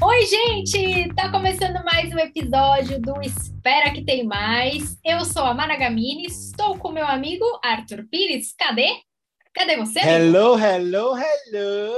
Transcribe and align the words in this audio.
Oi, 0.00 0.26
gente! 0.26 1.12
Tá 1.16 1.28
começando 1.28 1.84
mais 1.84 2.14
um 2.14 2.18
episódio 2.20 3.00
do 3.00 3.20
Espera 3.20 3.92
que 3.92 4.04
tem 4.04 4.22
mais. 4.24 4.96
Eu 5.04 5.24
sou 5.24 5.42
a 5.42 5.52
Mara 5.52 5.74
Gamini, 5.76 6.26
estou 6.26 6.78
com 6.78 6.92
meu 6.92 7.04
amigo 7.04 7.44
Arthur 7.60 8.06
Pires. 8.08 8.54
Cadê? 8.56 8.86
Cadê 9.52 9.78
você? 9.78 9.98
Hello, 9.98 10.56
hello, 10.56 11.16
hello! 11.16 11.92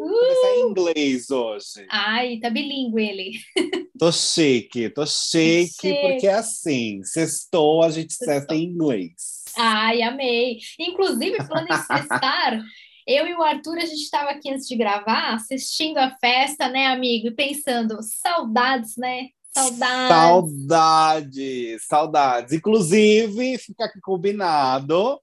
Uh! 0.00 0.10
Começar 0.18 0.56
em 0.56 0.68
inglês 0.68 1.30
hoje. 1.30 1.86
Ai, 1.88 2.38
tá 2.38 2.50
bilíngue 2.50 3.08
ele. 3.08 3.30
Tô 3.96 4.10
chique, 4.10 4.90
tô 4.90 5.06
chique, 5.06 5.74
chique. 5.80 6.00
porque 6.00 6.26
é 6.26 6.34
assim, 6.34 7.04
sextou, 7.04 7.84
a 7.84 7.90
gente 7.90 8.12
cesta 8.14 8.52
em 8.52 8.64
inglês. 8.64 9.44
Ai, 9.56 10.02
amei. 10.02 10.58
Inclusive, 10.78 11.36
falando 11.44 11.68
em 11.70 11.76
cestar, 11.86 12.60
eu 13.06 13.26
e 13.26 13.34
o 13.34 13.42
Arthur, 13.42 13.78
a 13.78 13.84
gente 13.84 14.02
estava 14.02 14.30
aqui 14.30 14.50
antes 14.50 14.66
de 14.66 14.76
gravar, 14.76 15.34
assistindo 15.34 15.98
a 15.98 16.16
festa, 16.20 16.68
né, 16.68 16.86
amigo? 16.86 17.28
E 17.28 17.34
pensando, 17.34 17.98
saudades, 18.02 18.96
né? 18.96 19.28
Saudades. 19.54 20.08
Saudades, 20.08 21.86
saudades. 21.86 22.52
Inclusive, 22.52 23.58
fica 23.58 23.84
aqui 23.84 24.00
combinado. 24.00 25.20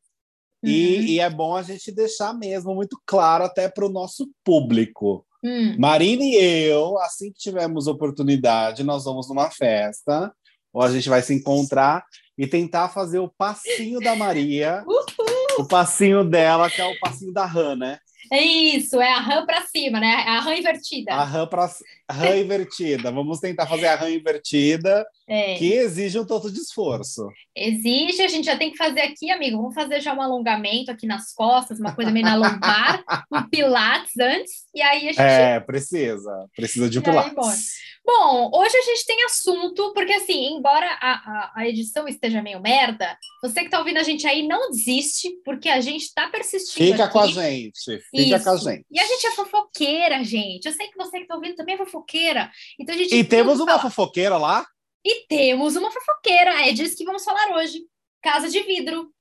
Uhum. 0.62 0.70
E, 0.70 1.16
e, 1.16 1.20
é 1.20 1.30
bom 1.30 1.56
a 1.56 1.64
gente 1.64 1.92
deixar 1.92 2.34
mesmo 2.34 2.76
muito 2.76 3.00
claro 3.06 3.44
até 3.44 3.68
para 3.70 3.86
o 3.86 3.90
nosso 3.90 4.30
público. 4.44 5.26
Hum. 5.44 5.76
Marina 5.80 6.24
e 6.24 6.36
eu, 6.36 7.00
assim 7.00 7.32
que 7.32 7.40
tivermos 7.40 7.88
oportunidade, 7.88 8.84
nós 8.84 9.06
vamos 9.06 9.30
numa 9.30 9.50
festa, 9.50 10.34
ou 10.74 10.82
a 10.82 10.92
gente 10.92 11.08
vai 11.08 11.22
se 11.22 11.34
encontrar 11.34 12.04
e 12.38 12.46
tentar 12.46 12.90
fazer 12.90 13.20
o 13.20 13.32
passinho 13.38 14.00
da 14.00 14.16
Maria, 14.16 14.84
Uhul. 14.88 15.29
O 15.60 15.68
passinho 15.68 16.24
dela, 16.24 16.70
que 16.70 16.82
é 16.82 16.86
o 16.86 16.98
passinho 17.00 17.34
da 17.34 17.46
Han, 17.46 17.76
né? 17.76 18.00
É 18.32 18.44
isso, 18.44 19.02
é 19.02 19.12
a 19.12 19.20
rã 19.20 19.44
para 19.44 19.64
cima, 19.64 20.00
né? 20.00 20.14
A 20.28 20.40
rã 20.40 20.54
invertida. 20.54 21.14
A 21.14 21.24
rã, 21.24 21.48
pra, 21.48 21.68
rã 22.08 22.38
invertida. 22.38 23.12
Vamos 23.12 23.40
tentar 23.40 23.66
fazer 23.66 23.88
a 23.88 23.96
rã 23.96 24.08
invertida, 24.08 25.04
é. 25.28 25.56
que 25.56 25.74
exige 25.74 26.20
um 26.20 26.26
tanto 26.26 26.52
de 26.52 26.60
esforço. 26.60 27.28
Exige, 27.56 28.22
a 28.22 28.28
gente 28.28 28.46
já 28.46 28.56
tem 28.56 28.70
que 28.70 28.78
fazer 28.78 29.02
aqui, 29.02 29.32
amigo. 29.32 29.58
Vamos 29.58 29.74
fazer 29.74 30.00
já 30.00 30.14
um 30.14 30.22
alongamento 30.22 30.92
aqui 30.92 31.08
nas 31.08 31.34
costas, 31.34 31.80
uma 31.80 31.96
coisa 31.96 32.12
meio 32.12 32.26
na 32.26 32.36
lombar, 32.36 33.04
um 33.34 33.50
pilates 33.50 34.18
antes, 34.20 34.52
e 34.76 34.82
aí 34.82 35.10
a 35.10 35.12
gente. 35.12 35.22
É, 35.22 35.60
precisa. 35.60 36.46
Precisa 36.56 36.88
de 36.88 37.00
um 37.00 37.02
pilates. 37.02 37.80
Bom, 38.12 38.50
hoje 38.56 38.76
a 38.76 38.82
gente 38.82 39.06
tem 39.06 39.24
assunto, 39.24 39.94
porque 39.94 40.14
assim, 40.14 40.48
embora 40.56 40.88
a, 41.00 41.12
a, 41.12 41.52
a 41.58 41.70
edição 41.70 42.08
esteja 42.08 42.42
meio 42.42 42.60
merda, 42.60 43.16
você 43.40 43.60
que 43.60 43.68
está 43.68 43.78
ouvindo 43.78 43.98
a 43.98 44.04
gente 44.04 44.26
aí 44.26 44.48
não 44.48 44.72
desiste, 44.72 45.30
porque 45.46 45.70
a 45.70 45.80
gente 45.80 46.06
está 46.06 46.28
persistindo. 46.28 46.92
Fica 46.92 47.04
aqui. 47.04 47.14
com 47.14 47.20
a 47.20 47.28
gente, 47.28 48.00
fica 48.10 48.36
Isso. 48.36 48.44
com 48.44 48.50
a 48.50 48.58
gente. 48.58 48.86
E 48.90 49.00
a 49.00 49.06
gente 49.06 49.28
é 49.28 49.32
fofoqueira, 49.32 50.24
gente. 50.24 50.66
Eu 50.66 50.72
sei 50.72 50.88
que 50.88 50.98
você 50.98 51.18
que 51.18 51.24
está 51.24 51.36
ouvindo 51.36 51.56
também 51.56 51.76
é 51.76 51.78
fofoqueira. 51.78 52.50
Então 52.80 52.96
a 52.96 52.98
gente. 52.98 53.14
E 53.14 53.24
temos 53.24 53.60
uma 53.60 53.78
falar. 53.78 53.92
fofoqueira 53.92 54.38
lá? 54.38 54.66
E 55.06 55.28
temos 55.28 55.76
uma 55.76 55.92
fofoqueira. 55.92 56.68
É 56.68 56.74
disso 56.74 56.98
que 56.98 57.06
vamos 57.06 57.24
falar 57.24 57.58
hoje. 57.58 57.84
Casa 58.24 58.50
de 58.50 58.60
vidro. 58.64 59.14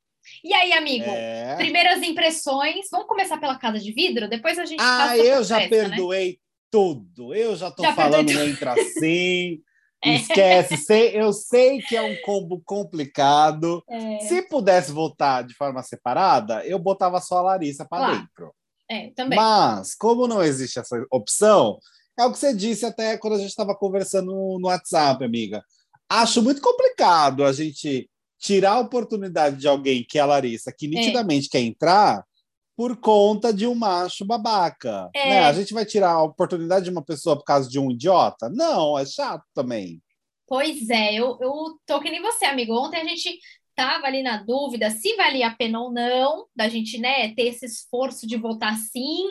E 0.42 0.54
aí, 0.54 0.72
amigo? 0.72 1.10
É... 1.10 1.56
Primeiras 1.56 2.02
impressões. 2.02 2.86
Vamos 2.90 3.06
começar 3.06 3.36
pela 3.36 3.58
casa 3.58 3.78
de 3.78 3.92
vidro? 3.92 4.30
Depois 4.30 4.58
a 4.58 4.64
gente. 4.64 4.80
Ah, 4.80 5.14
eu 5.14 5.44
já 5.44 5.58
né? 5.58 5.68
perdoei 5.68 6.30
né? 6.30 6.47
Tudo. 6.70 7.34
Eu 7.34 7.56
já 7.56 7.70
tô 7.70 7.82
já 7.82 7.94
falando 7.94 8.30
entra 8.30 8.72
assim. 8.72 9.60
É. 10.04 10.14
Esquece, 10.14 10.76
sei, 10.76 11.20
eu 11.20 11.32
sei 11.32 11.82
que 11.82 11.96
é 11.96 12.02
um 12.02 12.14
combo 12.22 12.62
complicado. 12.64 13.82
É. 13.88 14.20
Se 14.20 14.42
pudesse 14.42 14.92
votar 14.92 15.42
de 15.42 15.54
forma 15.54 15.82
separada, 15.82 16.64
eu 16.64 16.78
botava 16.78 17.20
só 17.20 17.38
a 17.38 17.42
Larissa 17.42 17.84
para 17.84 18.06
claro. 18.06 18.20
dentro. 18.20 18.54
É, 18.88 19.10
também. 19.10 19.36
Mas, 19.36 19.96
como 19.96 20.28
não 20.28 20.40
existe 20.40 20.78
essa 20.78 21.04
opção, 21.10 21.80
é 22.18 22.24
o 22.24 22.32
que 22.32 22.38
você 22.38 22.54
disse 22.54 22.86
até 22.86 23.18
quando 23.18 23.34
a 23.34 23.38
gente 23.38 23.50
estava 23.50 23.74
conversando 23.74 24.32
no 24.60 24.68
WhatsApp, 24.68 25.24
amiga. 25.24 25.62
Acho 26.08 26.42
muito 26.42 26.62
complicado 26.62 27.44
a 27.44 27.52
gente 27.52 28.08
tirar 28.38 28.72
a 28.72 28.80
oportunidade 28.80 29.56
de 29.56 29.68
alguém 29.68 30.06
que 30.08 30.18
é 30.18 30.22
a 30.22 30.26
Larissa, 30.26 30.72
que 30.72 30.86
é. 30.86 30.88
nitidamente 30.88 31.48
é. 31.48 31.50
quer 31.50 31.60
entrar, 31.60 32.24
por 32.78 32.96
conta 32.98 33.52
de 33.52 33.66
um 33.66 33.74
macho 33.74 34.24
babaca. 34.24 35.10
É. 35.12 35.30
Né? 35.30 35.40
A 35.40 35.52
gente 35.52 35.74
vai 35.74 35.84
tirar 35.84 36.12
a 36.12 36.22
oportunidade 36.22 36.84
de 36.84 36.92
uma 36.92 37.04
pessoa 37.04 37.36
por 37.36 37.42
causa 37.42 37.68
de 37.68 37.76
um 37.76 37.90
idiota? 37.90 38.48
Não, 38.48 38.96
é 38.96 39.04
chato 39.04 39.42
também. 39.52 40.00
Pois 40.46 40.88
é, 40.88 41.12
eu, 41.14 41.36
eu 41.40 41.76
tô 41.84 41.98
que 41.98 42.08
nem 42.08 42.22
você, 42.22 42.44
amigo. 42.44 42.72
Ontem 42.72 43.00
a 43.00 43.04
gente 43.04 43.36
tava 43.74 44.06
ali 44.06 44.22
na 44.22 44.44
dúvida 44.44 44.90
se 44.90 45.16
valia 45.16 45.48
a 45.48 45.56
pena 45.56 45.80
ou 45.80 45.92
não, 45.92 46.46
da 46.54 46.68
gente, 46.68 46.98
né, 46.98 47.34
ter 47.34 47.48
esse 47.48 47.66
esforço 47.66 48.28
de 48.28 48.36
votar 48.36 48.76
sim, 48.76 49.26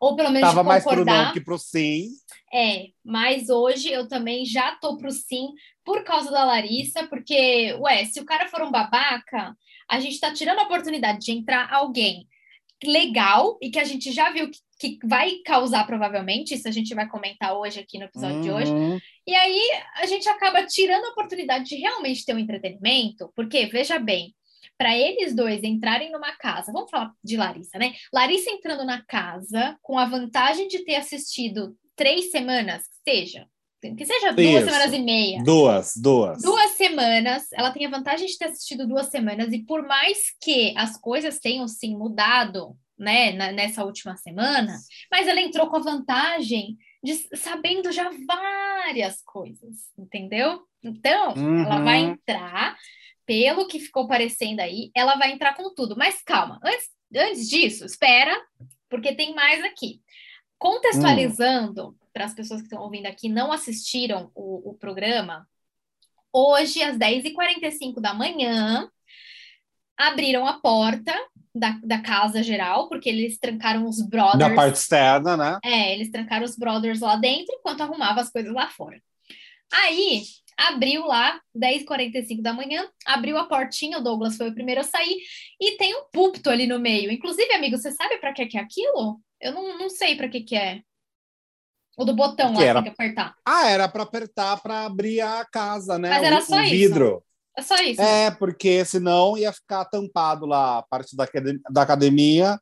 ou 0.00 0.16
pelo 0.16 0.30
menos 0.30 0.48
tava 0.48 0.62
de 0.62 0.82
concordar. 0.82 1.04
mais 1.04 1.04
pro 1.04 1.04
não 1.26 1.32
que 1.34 1.40
pro 1.42 1.58
sim. 1.58 2.08
É, 2.50 2.86
mas 3.04 3.50
hoje 3.50 3.92
eu 3.92 4.08
também 4.08 4.46
já 4.46 4.76
tô 4.76 4.96
pro 4.96 5.10
sim 5.10 5.48
por 5.84 6.04
causa 6.04 6.30
da 6.30 6.42
Larissa, 6.42 7.06
porque, 7.06 7.74
ué, 7.80 8.06
se 8.06 8.18
o 8.18 8.24
cara 8.24 8.48
for 8.48 8.62
um 8.62 8.70
babaca, 8.70 9.54
a 9.90 10.00
gente 10.00 10.18
tá 10.18 10.32
tirando 10.32 10.60
a 10.60 10.64
oportunidade 10.64 11.18
de 11.18 11.32
entrar 11.32 11.70
alguém 11.70 12.26
legal 12.84 13.58
e 13.60 13.70
que 13.70 13.78
a 13.78 13.84
gente 13.84 14.12
já 14.12 14.30
viu 14.30 14.50
que, 14.78 14.96
que 14.96 15.06
vai 15.06 15.36
causar 15.44 15.84
provavelmente, 15.86 16.54
isso 16.54 16.68
a 16.68 16.70
gente 16.70 16.94
vai 16.94 17.08
comentar 17.08 17.56
hoje 17.56 17.80
aqui 17.80 17.98
no 17.98 18.04
episódio 18.04 18.36
uhum. 18.36 18.42
de 18.42 18.50
hoje. 18.50 18.72
Uhum. 18.72 18.98
E 19.26 19.34
aí 19.34 19.60
a 19.96 20.06
gente 20.06 20.28
acaba 20.28 20.64
tirando 20.64 21.04
a 21.06 21.10
oportunidade 21.10 21.64
de 21.64 21.76
realmente 21.76 22.24
ter 22.24 22.34
um 22.34 22.38
entretenimento, 22.38 23.32
porque 23.34 23.66
veja 23.66 23.98
bem, 23.98 24.34
para 24.76 24.96
eles 24.96 25.34
dois 25.34 25.64
entrarem 25.64 26.12
numa 26.12 26.36
casa, 26.36 26.72
vamos 26.72 26.90
falar 26.90 27.12
de 27.22 27.36
Larissa, 27.36 27.78
né? 27.78 27.94
Larissa 28.12 28.50
entrando 28.50 28.84
na 28.84 29.04
casa 29.04 29.76
com 29.82 29.98
a 29.98 30.04
vantagem 30.04 30.68
de 30.68 30.84
ter 30.84 30.94
assistido 30.94 31.76
três 31.96 32.30
semanas, 32.30 32.84
que 32.84 33.10
seja, 33.10 33.48
que 33.80 34.04
seja 34.04 34.32
duas 34.32 34.46
Isso. 34.46 34.64
semanas 34.64 34.92
e 34.92 34.98
meia. 34.98 35.42
Duas, 35.42 35.92
duas. 35.96 36.42
Duas 36.42 36.72
semanas. 36.72 37.46
Ela 37.52 37.70
tem 37.70 37.86
a 37.86 37.90
vantagem 37.90 38.26
de 38.26 38.36
ter 38.36 38.46
assistido 38.46 38.86
duas 38.86 39.06
semanas, 39.06 39.52
e 39.52 39.64
por 39.64 39.86
mais 39.86 40.18
que 40.40 40.74
as 40.76 41.00
coisas 41.00 41.38
tenham 41.38 41.68
sim 41.68 41.96
mudado, 41.96 42.76
né, 42.98 43.32
nessa 43.52 43.84
última 43.84 44.16
semana, 44.16 44.76
mas 45.10 45.28
ela 45.28 45.40
entrou 45.40 45.68
com 45.68 45.76
a 45.76 45.82
vantagem 45.82 46.76
de 47.02 47.14
sabendo 47.36 47.92
já 47.92 48.10
várias 48.26 49.22
coisas, 49.22 49.76
entendeu? 49.96 50.62
Então, 50.82 51.34
uhum. 51.34 51.62
ela 51.62 51.80
vai 51.80 51.98
entrar, 52.00 52.76
pelo 53.24 53.68
que 53.68 53.78
ficou 53.78 54.08
parecendo 54.08 54.60
aí, 54.60 54.90
ela 54.96 55.16
vai 55.16 55.30
entrar 55.30 55.54
com 55.54 55.72
tudo. 55.72 55.96
Mas 55.96 56.20
calma, 56.22 56.58
antes, 56.64 56.88
antes 57.14 57.48
disso, 57.48 57.84
espera, 57.84 58.36
porque 58.88 59.14
tem 59.14 59.32
mais 59.34 59.62
aqui. 59.62 60.00
Contextualizando, 60.58 61.90
hum 61.90 62.07
para 62.18 62.24
as 62.24 62.34
pessoas 62.34 62.60
que 62.60 62.66
estão 62.66 62.82
ouvindo 62.82 63.06
aqui 63.06 63.28
não 63.28 63.52
assistiram 63.52 64.32
o, 64.34 64.70
o 64.70 64.74
programa, 64.74 65.48
hoje, 66.32 66.82
às 66.82 66.98
10h45 66.98 68.00
da 68.00 68.12
manhã, 68.12 68.90
abriram 69.96 70.44
a 70.44 70.54
porta 70.54 71.14
da, 71.54 71.78
da 71.80 72.00
casa 72.00 72.42
geral, 72.42 72.88
porque 72.88 73.08
eles 73.08 73.38
trancaram 73.38 73.86
os 73.86 74.02
brothers. 74.02 74.38
Da 74.40 74.52
parte 74.52 74.74
externa, 74.74 75.36
né? 75.36 75.58
É, 75.64 75.94
eles 75.94 76.10
trancaram 76.10 76.44
os 76.44 76.56
brothers 76.56 76.98
lá 76.98 77.14
dentro 77.14 77.54
enquanto 77.54 77.82
arrumavam 77.82 78.20
as 78.20 78.30
coisas 78.30 78.52
lá 78.52 78.68
fora. 78.68 79.00
Aí, 79.72 80.24
abriu 80.56 81.06
lá, 81.06 81.40
10h45 81.56 82.42
da 82.42 82.52
manhã, 82.52 82.84
abriu 83.06 83.38
a 83.38 83.46
portinha, 83.46 83.98
o 83.98 84.02
Douglas 84.02 84.36
foi 84.36 84.48
o 84.48 84.54
primeiro 84.54 84.80
a 84.80 84.84
sair, 84.84 85.18
e 85.60 85.76
tem 85.76 85.94
um 85.94 86.06
púlpito 86.12 86.50
ali 86.50 86.66
no 86.66 86.80
meio. 86.80 87.12
Inclusive, 87.12 87.52
amigo, 87.52 87.78
você 87.78 87.92
sabe 87.92 88.18
para 88.18 88.32
que, 88.32 88.44
que 88.46 88.58
é 88.58 88.60
aquilo? 88.60 89.20
Eu 89.40 89.52
não, 89.52 89.78
não 89.78 89.88
sei 89.88 90.16
para 90.16 90.28
que, 90.28 90.40
que 90.40 90.56
é. 90.56 90.82
O 91.98 92.04
do 92.04 92.14
botão 92.14 92.54
que 92.54 92.60
lá, 92.60 92.64
era... 92.64 92.82
que 92.82 92.90
apertar. 92.90 93.34
Ah, 93.44 93.68
era 93.68 93.88
para 93.88 94.04
apertar 94.04 94.62
para 94.62 94.84
abrir 94.84 95.20
a 95.20 95.44
casa, 95.44 95.98
né? 95.98 96.10
Mas 96.10 96.22
era 96.22 96.38
o, 96.38 96.42
só 96.42 96.56
o 96.56 96.60
isso. 96.60 96.70
vidro. 96.70 97.24
É 97.56 97.62
só 97.62 97.74
isso. 97.82 98.00
É, 98.00 98.30
porque 98.30 98.84
senão 98.84 99.36
ia 99.36 99.52
ficar 99.52 99.84
tampado 99.86 100.46
lá 100.46 100.78
a 100.78 100.82
parte 100.82 101.16
da, 101.16 101.26
da 101.68 101.82
academia 101.82 102.56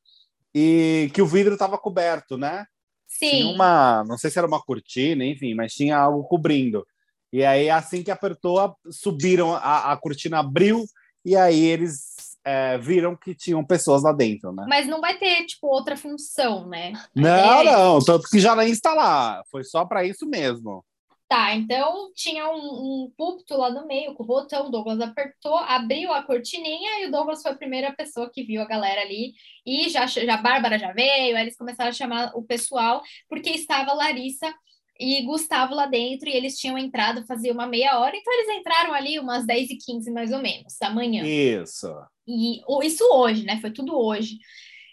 e 0.55 1.11
que 1.13 1.21
o 1.21 1.27
vidro 1.27 1.53
estava 1.53 1.77
coberto, 1.77 2.39
né? 2.39 2.65
Sim. 3.07 3.29
Tinha 3.29 3.49
uma, 3.49 4.05
não 4.05 4.17
sei 4.17 4.31
se 4.31 4.39
era 4.39 4.49
uma 4.49 4.63
cortina, 4.63 5.23
enfim, 5.23 5.55
mas 5.55 5.75
tinha 5.75 5.99
algo 5.99 6.25
cobrindo. 6.25 6.87
E 7.31 7.45
aí, 7.45 7.69
assim 7.69 8.03
que 8.03 8.11
apertou, 8.11 8.75
subiram, 8.91 9.55
a, 9.55 9.93
a 9.93 9.97
cortina 9.99 10.39
abriu 10.39 10.87
e 11.23 11.37
aí 11.37 11.63
eles 11.63 12.16
é, 12.47 12.79
viram 12.79 13.17
que 13.17 13.35
tinham 13.35 13.65
pessoas 13.65 14.05
lá 14.05 14.13
dentro, 14.13 14.53
né? 14.53 14.65
Mas 14.69 14.87
não 14.87 15.01
vai 15.01 15.19
ter, 15.19 15.45
tipo, 15.47 15.67
outra 15.67 15.97
função, 15.97 16.69
né? 16.69 16.93
Não, 17.13 17.61
é... 17.61 17.65
não, 17.65 17.99
tanto 17.99 18.29
que 18.31 18.39
já 18.39 18.55
nem 18.55 18.71
está 18.71 18.95
lá. 18.95 19.43
Foi 19.51 19.65
só 19.65 19.85
para 19.85 20.05
isso 20.05 20.25
mesmo. 20.25 20.85
Tá, 21.29 21.57
então 21.57 22.13
tinha 22.15 22.49
um, 22.49 22.55
um 22.55 23.13
púlpito 23.17 23.57
lá 23.57 23.69
no 23.69 23.85
meio 23.85 24.15
com 24.15 24.23
o 24.23 24.27
botão, 24.27 24.69
o 24.69 24.71
Douglas 24.71 25.01
apertou, 25.01 25.57
abriu 25.57 26.13
a 26.13 26.23
cortininha 26.23 27.01
e 27.01 27.09
o 27.09 27.11
Douglas 27.11 27.43
foi 27.43 27.51
a 27.51 27.57
primeira 27.57 27.93
pessoa 27.93 28.31
que 28.33 28.45
viu 28.45 28.63
a 28.63 28.67
galera 28.67 29.01
ali. 29.01 29.33
E 29.67 29.89
já, 29.89 30.07
já 30.07 30.35
a 30.35 30.37
Bárbara 30.37 30.79
já 30.79 30.93
veio, 30.93 31.37
aí 31.37 31.43
eles 31.43 31.57
começaram 31.57 31.91
a 31.91 31.93
chamar 31.93 32.31
o 32.37 32.45
pessoal, 32.45 33.03
porque 33.29 33.51
estava 33.51 33.93
Larissa 33.93 34.55
e 34.99 35.23
Gustavo 35.23 35.75
lá 35.75 35.87
dentro, 35.87 36.29
e 36.29 36.33
eles 36.33 36.59
tinham 36.59 36.79
entrado 36.79 37.27
fazia 37.27 37.53
uma 37.53 37.67
meia 37.67 37.99
hora, 37.99 38.17
então 38.17 38.33
eles 38.33 38.59
entraram 38.59 38.93
ali 38.93 39.19
umas 39.19 39.47
10 39.47 39.71
e 39.71 39.77
15 39.77 40.11
mais 40.11 40.33
ou 40.33 40.41
menos, 40.41 40.77
da 40.81 40.91
manhã. 40.91 41.25
Isso. 41.25 41.93
E 42.27 42.61
isso 42.83 43.05
hoje, 43.13 43.45
né? 43.45 43.61
Foi 43.61 43.71
tudo 43.71 43.97
hoje. 43.97 44.39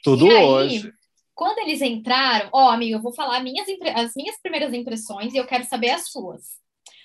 Tudo 0.03 0.29
aí, 0.29 0.44
hoje. 0.44 0.94
Quando 1.33 1.59
eles 1.59 1.81
entraram, 1.81 2.50
ó, 2.53 2.69
amigo, 2.69 2.97
eu 2.97 3.01
vou 3.01 3.13
falar 3.13 3.41
minhas, 3.41 3.67
as 3.95 4.13
minhas 4.15 4.39
primeiras 4.41 4.73
impressões 4.73 5.33
e 5.33 5.38
eu 5.38 5.47
quero 5.47 5.63
saber 5.63 5.89
as 5.89 6.09
suas. 6.09 6.41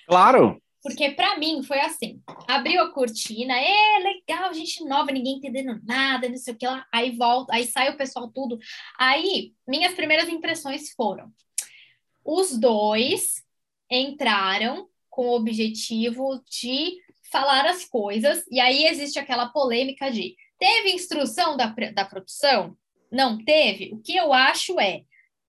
Claro! 0.07 0.61
Porque 0.81 1.11
para 1.11 1.37
mim 1.37 1.61
foi 1.63 1.79
assim: 1.79 2.21
abriu 2.47 2.81
a 2.81 2.91
cortina, 2.91 3.53
é 3.53 3.99
legal, 3.99 4.53
gente 4.53 4.83
nova, 4.85 5.11
ninguém 5.11 5.35
entendendo 5.35 5.79
nada, 5.83 6.29
não 6.29 6.37
sei 6.37 6.53
o 6.53 6.57
que 6.57 6.65
lá. 6.65 6.85
Aí 6.93 7.15
volta, 7.17 7.53
aí 7.53 7.65
sai 7.65 7.89
o 7.89 7.97
pessoal 7.97 8.29
tudo. 8.29 8.57
Aí, 8.97 9.53
minhas 9.67 9.93
primeiras 9.93 10.29
impressões 10.29 10.91
foram: 10.93 11.31
os 12.23 12.57
dois 12.57 13.43
entraram 13.89 14.87
com 15.09 15.27
o 15.27 15.35
objetivo 15.35 16.41
de 16.49 16.97
falar 17.31 17.65
as 17.65 17.85
coisas, 17.85 18.43
e 18.49 18.59
aí 18.59 18.85
existe 18.85 19.19
aquela 19.19 19.49
polêmica 19.49 20.11
de 20.11 20.35
teve 20.57 20.91
instrução 20.91 21.55
da, 21.55 21.67
da 21.93 22.05
produção? 22.05 22.75
Não 23.11 23.43
teve? 23.43 23.91
O 23.93 24.01
que 24.01 24.15
eu 24.15 24.33
acho 24.33 24.79
é 24.79 25.03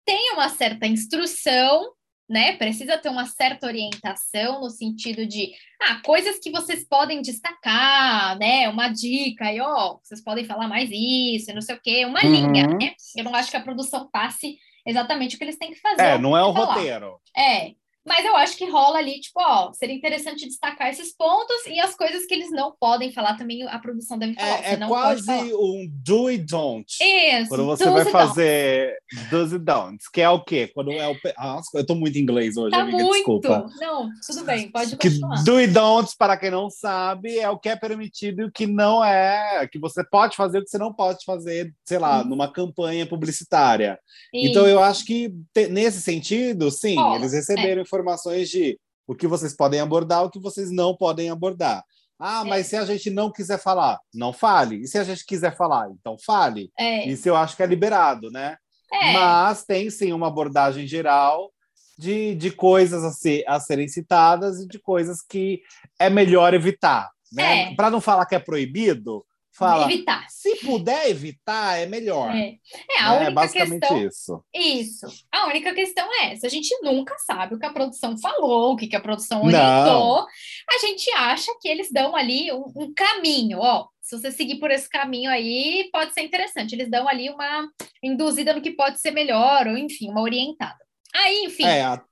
tem 0.04 0.32
uma 0.32 0.48
certa 0.48 0.86
instrução 0.86 1.94
né? 2.30 2.56
Precisa 2.56 2.96
ter 2.96 3.08
uma 3.08 3.26
certa 3.26 3.66
orientação 3.66 4.60
no 4.60 4.70
sentido 4.70 5.26
de, 5.26 5.52
ah, 5.82 6.00
coisas 6.04 6.38
que 6.38 6.52
vocês 6.52 6.86
podem 6.88 7.20
destacar, 7.20 8.38
né? 8.38 8.68
Uma 8.68 8.88
dica, 8.88 9.46
aí, 9.46 9.60
ó, 9.60 9.98
vocês 10.00 10.22
podem 10.22 10.44
falar 10.44 10.68
mais 10.68 10.88
isso, 10.92 11.52
não 11.52 11.60
sei 11.60 11.74
o 11.74 11.80
quê, 11.82 12.04
uma 12.06 12.24
uhum. 12.24 12.30
linha, 12.30 12.68
né? 12.68 12.94
Eu 13.16 13.24
não 13.24 13.34
acho 13.34 13.50
que 13.50 13.56
a 13.56 13.62
produção 13.62 14.08
passe 14.12 14.56
exatamente 14.86 15.36
o 15.36 15.38
que 15.38 15.44
eles 15.44 15.58
têm 15.58 15.72
que 15.72 15.80
fazer. 15.80 16.02
É, 16.02 16.18
não 16.18 16.36
é 16.36 16.42
o 16.44 16.50
roteiro. 16.50 17.20
É, 17.36 17.72
mas 18.06 18.24
eu 18.24 18.34
acho 18.34 18.56
que 18.56 18.68
rola 18.68 18.98
ali, 18.98 19.20
tipo, 19.20 19.40
ó, 19.40 19.72
seria 19.74 19.94
interessante 19.94 20.46
destacar 20.46 20.88
esses 20.88 21.14
pontos 21.14 21.66
e 21.66 21.78
as 21.78 21.94
coisas 21.94 22.24
que 22.24 22.32
eles 22.32 22.50
não 22.50 22.74
podem 22.80 23.12
falar 23.12 23.36
também, 23.36 23.62
a 23.62 23.78
produção 23.78 24.18
deve 24.18 24.34
falar. 24.34 24.64
É, 24.64 24.72
é 24.72 24.76
quase 24.86 25.54
um 25.54 25.86
do 26.02 26.30
e 26.30 26.38
don't. 26.38 26.86
Isso. 26.98 27.48
Quando 27.50 27.66
você 27.66 27.84
vai 27.90 28.06
fazer 28.06 28.96
do's 29.30 29.52
e 29.52 29.58
don'ts, 29.58 30.08
que 30.08 30.22
é 30.22 30.30
o 30.30 30.42
quê? 30.42 30.70
Quando 30.74 30.92
é 30.92 31.08
o. 31.08 31.16
Nossa, 31.38 31.78
eu 31.78 31.84
tô 31.84 31.94
muito 31.94 32.16
em 32.16 32.22
inglês 32.22 32.56
hoje, 32.56 32.70
tá 32.70 32.80
amiga, 32.80 32.98
muito. 32.98 33.16
desculpa. 33.16 33.66
Não, 33.78 34.08
tudo 34.26 34.44
bem, 34.44 34.70
pode 34.70 34.96
continuar. 34.96 35.36
Que 35.36 35.44
do 35.44 35.60
e 35.60 35.66
don'ts, 35.66 36.14
para 36.16 36.38
quem 36.38 36.50
não 36.50 36.70
sabe, 36.70 37.38
é 37.38 37.50
o 37.50 37.58
que 37.58 37.68
é 37.68 37.76
permitido 37.76 38.40
e 38.40 38.44
o 38.44 38.52
que 38.52 38.66
não 38.66 39.04
é, 39.04 39.68
que 39.70 39.78
você 39.78 40.02
pode 40.02 40.36
fazer 40.36 40.58
e 40.58 40.60
o 40.62 40.64
que 40.64 40.70
você 40.70 40.78
não 40.78 40.92
pode 40.92 41.22
fazer, 41.24 41.70
sei 41.84 41.98
lá, 41.98 42.22
hum. 42.22 42.24
numa 42.24 42.50
campanha 42.50 43.04
publicitária. 43.04 43.98
Isso. 44.32 44.48
Então 44.48 44.66
eu 44.66 44.82
acho 44.82 45.04
que 45.04 45.34
nesse 45.70 46.00
sentido, 46.00 46.70
sim, 46.70 46.96
eles 47.14 47.34
receberam 47.34 47.82
é 47.82 47.89
informações 47.90 48.48
de 48.48 48.78
o 49.06 49.14
que 49.14 49.26
vocês 49.26 49.54
podem 49.54 49.80
abordar, 49.80 50.24
o 50.24 50.30
que 50.30 50.38
vocês 50.38 50.70
não 50.70 50.96
podem 50.96 51.30
abordar. 51.30 51.84
Ah, 52.18 52.44
mas 52.44 52.66
é. 52.66 52.68
se 52.68 52.76
a 52.76 52.84
gente 52.84 53.10
não 53.10 53.32
quiser 53.32 53.58
falar, 53.58 53.98
não 54.14 54.32
fale. 54.32 54.82
E 54.82 54.86
se 54.86 54.98
a 54.98 55.04
gente 55.04 55.24
quiser 55.24 55.56
falar, 55.56 55.90
então 55.90 56.16
fale. 56.24 56.70
É. 56.78 57.08
Isso 57.08 57.28
eu 57.28 57.34
acho 57.34 57.56
que 57.56 57.62
é 57.62 57.66
liberado, 57.66 58.30
né? 58.30 58.56
É. 58.92 59.12
Mas 59.12 59.64
tem 59.64 59.90
sim 59.90 60.12
uma 60.12 60.28
abordagem 60.28 60.86
geral 60.86 61.50
de, 61.98 62.34
de 62.34 62.50
coisas 62.50 63.02
a, 63.02 63.10
ser, 63.10 63.42
a 63.48 63.58
serem 63.58 63.88
citadas 63.88 64.60
e 64.60 64.68
de 64.68 64.78
coisas 64.78 65.22
que 65.22 65.62
é 65.98 66.10
melhor 66.10 66.54
evitar. 66.54 67.10
Né? 67.32 67.72
É. 67.72 67.74
Para 67.74 67.90
não 67.90 68.00
falar 68.00 68.26
que 68.26 68.34
é 68.34 68.38
proibido, 68.38 69.24
fala. 69.60 69.84
Evitar. 69.84 70.26
Se 70.28 70.56
puder 70.56 71.10
evitar, 71.10 71.78
é 71.78 71.86
melhor. 71.86 72.34
É, 72.34 72.56
é 72.90 73.00
a 73.00 73.10
né? 73.10 73.16
única 73.16 73.30
basicamente 73.32 73.80
questão. 73.80 74.06
Isso. 74.06 74.44
Isso. 74.54 75.06
A 75.30 75.46
única 75.46 75.74
questão 75.74 76.08
é 76.20 76.32
essa: 76.32 76.46
a 76.46 76.50
gente 76.50 76.74
nunca 76.82 77.14
sabe 77.18 77.54
o 77.54 77.58
que 77.58 77.66
a 77.66 77.72
produção 77.72 78.18
falou, 78.18 78.72
o 78.72 78.76
que, 78.76 78.88
que 78.88 78.96
a 78.96 79.00
produção 79.00 79.44
orientou. 79.44 80.16
Não. 80.16 80.26
A 80.70 80.78
gente 80.78 81.10
acha 81.12 81.52
que 81.60 81.68
eles 81.68 81.92
dão 81.92 82.16
ali 82.16 82.50
um, 82.50 82.64
um 82.74 82.94
caminho, 82.94 83.58
ó. 83.58 83.86
Se 84.00 84.18
você 84.18 84.32
seguir 84.32 84.58
por 84.58 84.70
esse 84.70 84.88
caminho 84.88 85.30
aí, 85.30 85.88
pode 85.92 86.12
ser 86.14 86.22
interessante. 86.22 86.74
Eles 86.74 86.90
dão 86.90 87.06
ali 87.06 87.30
uma 87.30 87.68
induzida 88.02 88.52
no 88.52 88.62
que 88.62 88.72
pode 88.72 88.98
ser 89.00 89.12
melhor, 89.12 89.68
ou 89.68 89.76
enfim, 89.76 90.10
uma 90.10 90.22
orientada. 90.22 90.78
Aí, 91.14 91.44
enfim. 91.44 91.64
É, 91.64 91.84
a... 91.84 92.02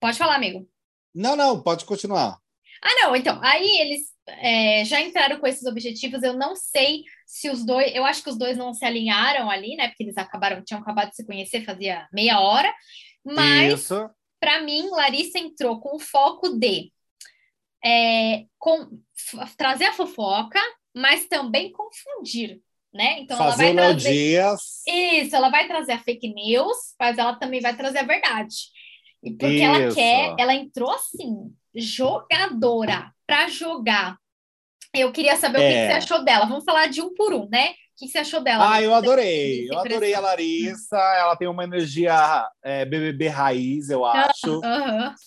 Pode 0.00 0.16
falar, 0.16 0.36
amigo. 0.36 0.66
Não, 1.14 1.34
não, 1.34 1.60
pode 1.60 1.84
continuar. 1.84 2.38
Ah, 2.82 2.94
não, 3.02 3.16
então, 3.16 3.40
aí 3.42 3.80
eles 3.80 4.02
é, 4.28 4.84
já 4.84 5.00
entraram 5.00 5.38
com 5.38 5.46
esses 5.46 5.66
objetivos. 5.66 6.22
Eu 6.22 6.34
não 6.34 6.54
sei 6.56 7.04
se 7.26 7.48
os 7.50 7.64
dois, 7.64 7.94
eu 7.94 8.04
acho 8.04 8.22
que 8.22 8.30
os 8.30 8.38
dois 8.38 8.56
não 8.56 8.72
se 8.72 8.84
alinharam 8.84 9.50
ali, 9.50 9.76
né? 9.76 9.88
Porque 9.88 10.04
eles 10.04 10.16
acabaram, 10.16 10.62
tinham 10.64 10.80
acabado 10.80 11.10
de 11.10 11.16
se 11.16 11.26
conhecer 11.26 11.64
fazia 11.64 12.06
meia 12.12 12.40
hora. 12.40 12.72
Mas 13.24 13.88
para 14.40 14.62
mim, 14.62 14.88
Larissa 14.90 15.38
entrou 15.38 15.80
com 15.80 15.96
o 15.96 16.00
foco 16.00 16.50
de 16.50 16.92
é, 17.84 18.44
com, 18.58 19.00
trazer 19.56 19.86
a 19.86 19.92
fofoca, 19.92 20.60
mas 20.94 21.26
também 21.26 21.72
confundir. 21.72 22.60
Né? 22.92 23.20
Então 23.20 23.36
Fazer 23.36 23.66
ela 23.66 23.74
vai 23.74 23.90
trazer 23.90 24.12
dias. 24.12 24.82
isso, 24.86 25.36
ela 25.36 25.50
vai 25.50 25.66
trazer 25.66 25.92
a 25.92 25.98
fake 25.98 26.32
news, 26.32 26.76
mas 26.98 27.18
ela 27.18 27.34
também 27.34 27.60
vai 27.60 27.76
trazer 27.76 27.98
a 27.98 28.04
verdade. 28.04 28.54
E 29.22 29.32
porque 29.32 29.56
isso. 29.56 29.64
ela 29.64 29.94
quer, 29.94 30.34
ela 30.38 30.54
entrou 30.54 30.90
assim, 30.90 31.52
jogadora 31.76 33.12
para 33.26 33.48
jogar. 33.48 34.16
Eu 34.94 35.12
queria 35.12 35.36
saber 35.36 35.60
é. 35.60 35.60
o 35.60 35.68
que, 35.68 35.74
que, 35.74 35.86
você 35.86 35.92
é. 35.92 35.96
achou 35.96 36.24
dela. 36.24 36.46
Vamos 36.46 36.64
falar 36.64 36.86
de 36.86 37.00
um 37.00 37.14
por 37.14 37.32
um, 37.32 37.48
né? 37.48 37.70
O 37.70 37.98
que, 37.98 38.06
que 38.06 38.08
você 38.08 38.18
achou 38.18 38.40
dela? 38.40 38.72
Ah, 38.72 38.82
eu 38.82 38.94
adorei. 38.94 39.68
Eu 39.70 39.78
adorei 39.78 40.14
a 40.14 40.20
Larissa. 40.20 40.96
Ela 40.96 41.36
tem 41.36 41.48
uma 41.48 41.64
energia 41.64 42.46
é, 42.62 42.84
BBB 42.84 43.28
raiz, 43.28 43.90
eu 43.90 44.04
acho. 44.04 44.60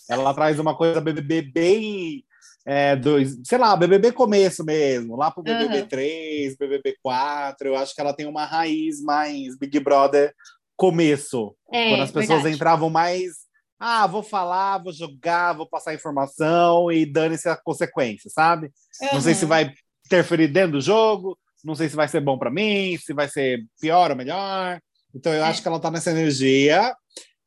Ela 0.10 0.34
traz 0.34 0.60
uma 0.60 0.75
coisa 0.75 1.01
BBB 1.01 1.42
bem 1.42 2.24
é, 2.66 2.96
dois, 2.96 3.40
sei 3.44 3.57
lá, 3.57 3.75
BBB 3.75 4.12
começo 4.12 4.63
mesmo, 4.63 5.16
lá 5.16 5.31
pro 5.31 5.42
BBB 5.42 5.80
uhum. 5.80 5.88
3, 5.88 6.56
BBB 6.56 6.98
4, 7.01 7.68
eu 7.68 7.75
acho 7.75 7.96
que 7.96 8.01
ela 8.01 8.13
tem 8.13 8.28
uma 8.28 8.46
raiz 8.46 9.01
mais 9.01 9.57
Big 9.57 9.80
Brother 9.80 10.34
começo, 10.78 11.56
é, 11.74 11.90
quando 11.90 12.04
as 12.04 12.12
pessoas 12.12 12.44
verdade. 12.44 12.56
entravam 12.56 12.90
mais 12.90 13.49
ah, 13.80 14.06
vou 14.06 14.22
falar, 14.22 14.80
vou 14.80 14.92
jogar, 14.92 15.54
vou 15.54 15.68
passar 15.68 15.94
informação 15.94 16.92
e 16.92 17.06
dane-se 17.06 17.48
a 17.48 17.56
consequência, 17.56 18.30
sabe? 18.30 18.68
Uhum. 19.02 19.10
Não 19.14 19.22
sei 19.22 19.34
se 19.34 19.46
vai 19.46 19.74
interferir 20.06 20.50
dentro 20.50 20.74
do 20.74 20.81
jogo, 20.81 21.38
não 21.64 21.76
sei 21.76 21.88
se 21.88 21.96
vai 21.96 22.08
ser 22.08 22.20
bom 22.20 22.38
para 22.38 22.52
mim, 22.52 22.98
se 22.98 23.14
vai 23.14 23.30
ser 23.30 23.66
pior 23.80 24.12
ou 24.12 24.18
melhor. 24.18 24.80
Então 25.16 25.34
eu 25.34 25.44
é. 25.44 25.48
acho 25.48 25.62
que 25.62 25.68
ela 25.68 25.80
tá 25.80 25.90
nessa 25.90 26.12
energia. 26.12 26.94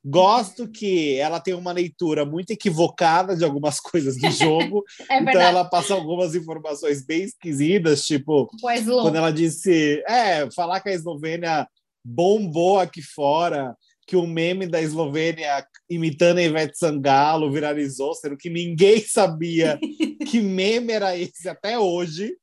Gosto 0.05 0.69
que 0.69 1.17
ela 1.19 1.38
tem 1.38 1.55
uma 1.55 1.70
leitura 1.70 2.25
muito 2.25 2.50
equivocada 2.50 3.37
de 3.37 3.44
algumas 3.44 3.78
coisas 3.81 4.17
do 4.17 4.31
jogo. 4.31 4.82
é 5.11 5.19
então 5.19 5.40
ela 5.40 5.64
passa 5.64 5.93
algumas 5.93 6.35
informações 6.35 7.05
bem 7.05 7.25
esquisitas, 7.25 8.05
tipo, 8.06 8.49
quando 8.58 9.17
ela 9.17 9.32
disse, 9.32 10.02
é, 10.08 10.50
falar 10.50 10.81
que 10.81 10.88
a 10.88 10.94
Eslovênia 10.94 11.69
bombou 12.05 12.81
aqui 12.81 13.00
fora 13.00 13.76
que 14.06 14.16
o 14.16 14.26
meme 14.26 14.66
da 14.66 14.81
Eslovênia 14.81 15.64
imitando 15.88 16.38
a 16.38 16.42
Ivete 16.42 16.78
Sangalo 16.78 17.52
viralizou, 17.52 18.14
sendo 18.14 18.37
que 18.37 18.50
ninguém 18.50 19.00
sabia 19.00 19.78
que 20.30 20.40
meme 20.40 20.92
era 20.92 21.16
esse 21.16 21.49
até 21.49 21.78
hoje. 21.78 22.37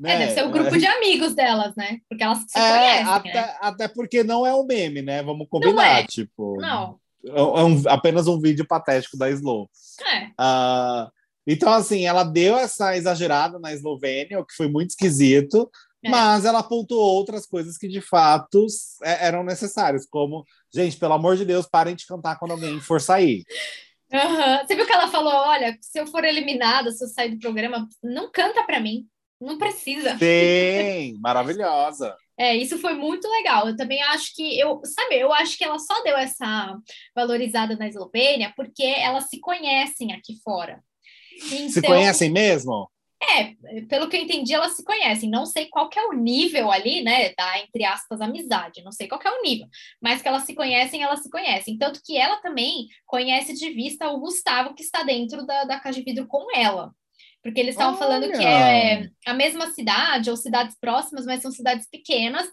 Né? 0.00 0.14
É, 0.14 0.18
deve 0.18 0.32
ser 0.34 0.44
o 0.44 0.50
grupo 0.50 0.76
de 0.76 0.86
amigos 0.86 1.34
delas, 1.34 1.74
né? 1.74 1.98
Porque 2.08 2.22
elas 2.22 2.38
se 2.46 2.58
é, 2.58 2.70
conhecem, 2.70 3.06
até, 3.06 3.32
né? 3.32 3.56
até 3.60 3.88
porque 3.88 4.22
não 4.22 4.46
é 4.46 4.54
um 4.54 4.66
meme, 4.66 5.00
né? 5.00 5.22
Vamos 5.22 5.46
combinar, 5.48 5.74
não 5.74 5.82
é. 5.82 6.06
tipo... 6.06 6.60
Não. 6.60 6.98
É 7.24 7.42
um, 7.42 7.82
apenas 7.88 8.28
um 8.28 8.40
vídeo 8.40 8.66
patético 8.66 9.16
da 9.16 9.28
Slow. 9.30 9.68
É. 10.14 10.26
Uh, 10.40 11.10
então, 11.46 11.72
assim, 11.72 12.04
ela 12.04 12.24
deu 12.24 12.56
essa 12.56 12.96
exagerada 12.96 13.58
na 13.58 13.72
Eslovênia, 13.72 14.40
o 14.40 14.44
que 14.44 14.54
foi 14.54 14.68
muito 14.68 14.90
esquisito, 14.90 15.70
é. 15.72 15.85
Mas 16.10 16.44
ela 16.44 16.60
apontou 16.60 16.98
outras 16.98 17.46
coisas 17.46 17.76
que 17.76 17.88
de 17.88 18.00
fato 18.00 18.66
é, 19.02 19.26
eram 19.26 19.42
necessárias, 19.44 20.06
como, 20.06 20.44
gente, 20.74 20.96
pelo 20.96 21.14
amor 21.14 21.36
de 21.36 21.44
Deus, 21.44 21.66
parem 21.66 21.94
de 21.94 22.06
cantar 22.06 22.38
quando 22.38 22.52
alguém 22.52 22.80
for 22.80 23.00
sair. 23.00 23.44
Uhum. 24.12 24.66
Você 24.66 24.74
viu 24.74 24.86
que 24.86 24.92
ela 24.92 25.08
falou: 25.08 25.32
olha, 25.32 25.76
se 25.80 25.98
eu 25.98 26.06
for 26.06 26.24
eliminada, 26.24 26.90
se 26.92 27.04
eu 27.04 27.08
sair 27.08 27.30
do 27.30 27.38
programa, 27.38 27.88
não 28.02 28.30
canta 28.30 28.62
para 28.64 28.80
mim. 28.80 29.06
Não 29.40 29.58
precisa. 29.58 30.16
Sim, 30.16 31.18
maravilhosa. 31.20 32.16
É, 32.38 32.54
isso 32.56 32.78
foi 32.78 32.94
muito 32.94 33.28
legal. 33.28 33.68
Eu 33.68 33.76
também 33.76 34.02
acho 34.02 34.34
que 34.34 34.58
eu, 34.58 34.80
sabe, 34.84 35.18
eu 35.18 35.32
acho 35.32 35.58
que 35.58 35.64
ela 35.64 35.78
só 35.78 36.02
deu 36.02 36.16
essa 36.16 36.74
valorizada 37.14 37.76
na 37.76 37.88
Eslovênia 37.88 38.52
porque 38.56 38.82
elas 38.82 39.28
se 39.28 39.38
conhecem 39.40 40.12
aqui 40.12 40.40
fora. 40.42 40.82
Então, 41.52 41.68
se 41.68 41.82
conhecem 41.82 42.30
mesmo? 42.30 42.90
É, 43.22 43.54
pelo 43.88 44.08
que 44.08 44.16
eu 44.16 44.20
entendi, 44.20 44.52
elas 44.52 44.76
se 44.76 44.84
conhecem. 44.84 45.30
Não 45.30 45.46
sei 45.46 45.66
qual 45.66 45.88
é 45.96 46.02
o 46.06 46.12
nível 46.12 46.70
ali, 46.70 47.02
né, 47.02 47.32
da, 47.34 47.58
entre 47.60 47.84
aspas, 47.84 48.20
amizade. 48.20 48.82
Não 48.84 48.92
sei 48.92 49.08
qual 49.08 49.20
é 49.24 49.30
o 49.30 49.42
nível. 49.42 49.66
Mas 50.00 50.20
que 50.20 50.28
elas 50.28 50.42
se 50.42 50.54
conhecem, 50.54 51.02
elas 51.02 51.22
se 51.22 51.30
conhecem. 51.30 51.78
Tanto 51.78 52.00
que 52.04 52.16
ela 52.16 52.36
também 52.42 52.86
conhece 53.06 53.54
de 53.54 53.70
vista 53.70 54.08
o 54.10 54.20
Gustavo, 54.20 54.74
que 54.74 54.82
está 54.82 55.02
dentro 55.02 55.46
da, 55.46 55.64
da 55.64 55.80
caixa 55.80 55.98
de 55.98 56.04
vidro 56.04 56.26
com 56.26 56.54
ela. 56.54 56.92
Porque 57.42 57.60
eles 57.60 57.74
estavam 57.74 57.96
falando 57.96 58.30
que 58.32 58.44
é 58.44 59.08
a 59.24 59.32
mesma 59.32 59.70
cidade, 59.70 60.30
ou 60.30 60.36
cidades 60.36 60.76
próximas, 60.78 61.24
mas 61.24 61.40
são 61.40 61.50
cidades 61.52 61.88
pequenas. 61.88 62.46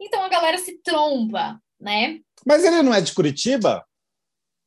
Então 0.00 0.22
a 0.22 0.28
galera 0.28 0.58
se 0.58 0.82
tromba, 0.82 1.60
né? 1.80 2.18
Mas 2.44 2.64
ele 2.64 2.82
não 2.82 2.92
é 2.92 3.00
de 3.00 3.14
Curitiba? 3.14 3.86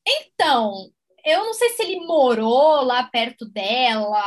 Então, 0.08 0.92
eu 1.25 1.44
não 1.44 1.53
sei 1.53 1.70
se 1.70 1.82
ele 1.82 2.05
morou 2.05 2.84
lá 2.84 3.03
perto 3.03 3.46
dela, 3.46 4.22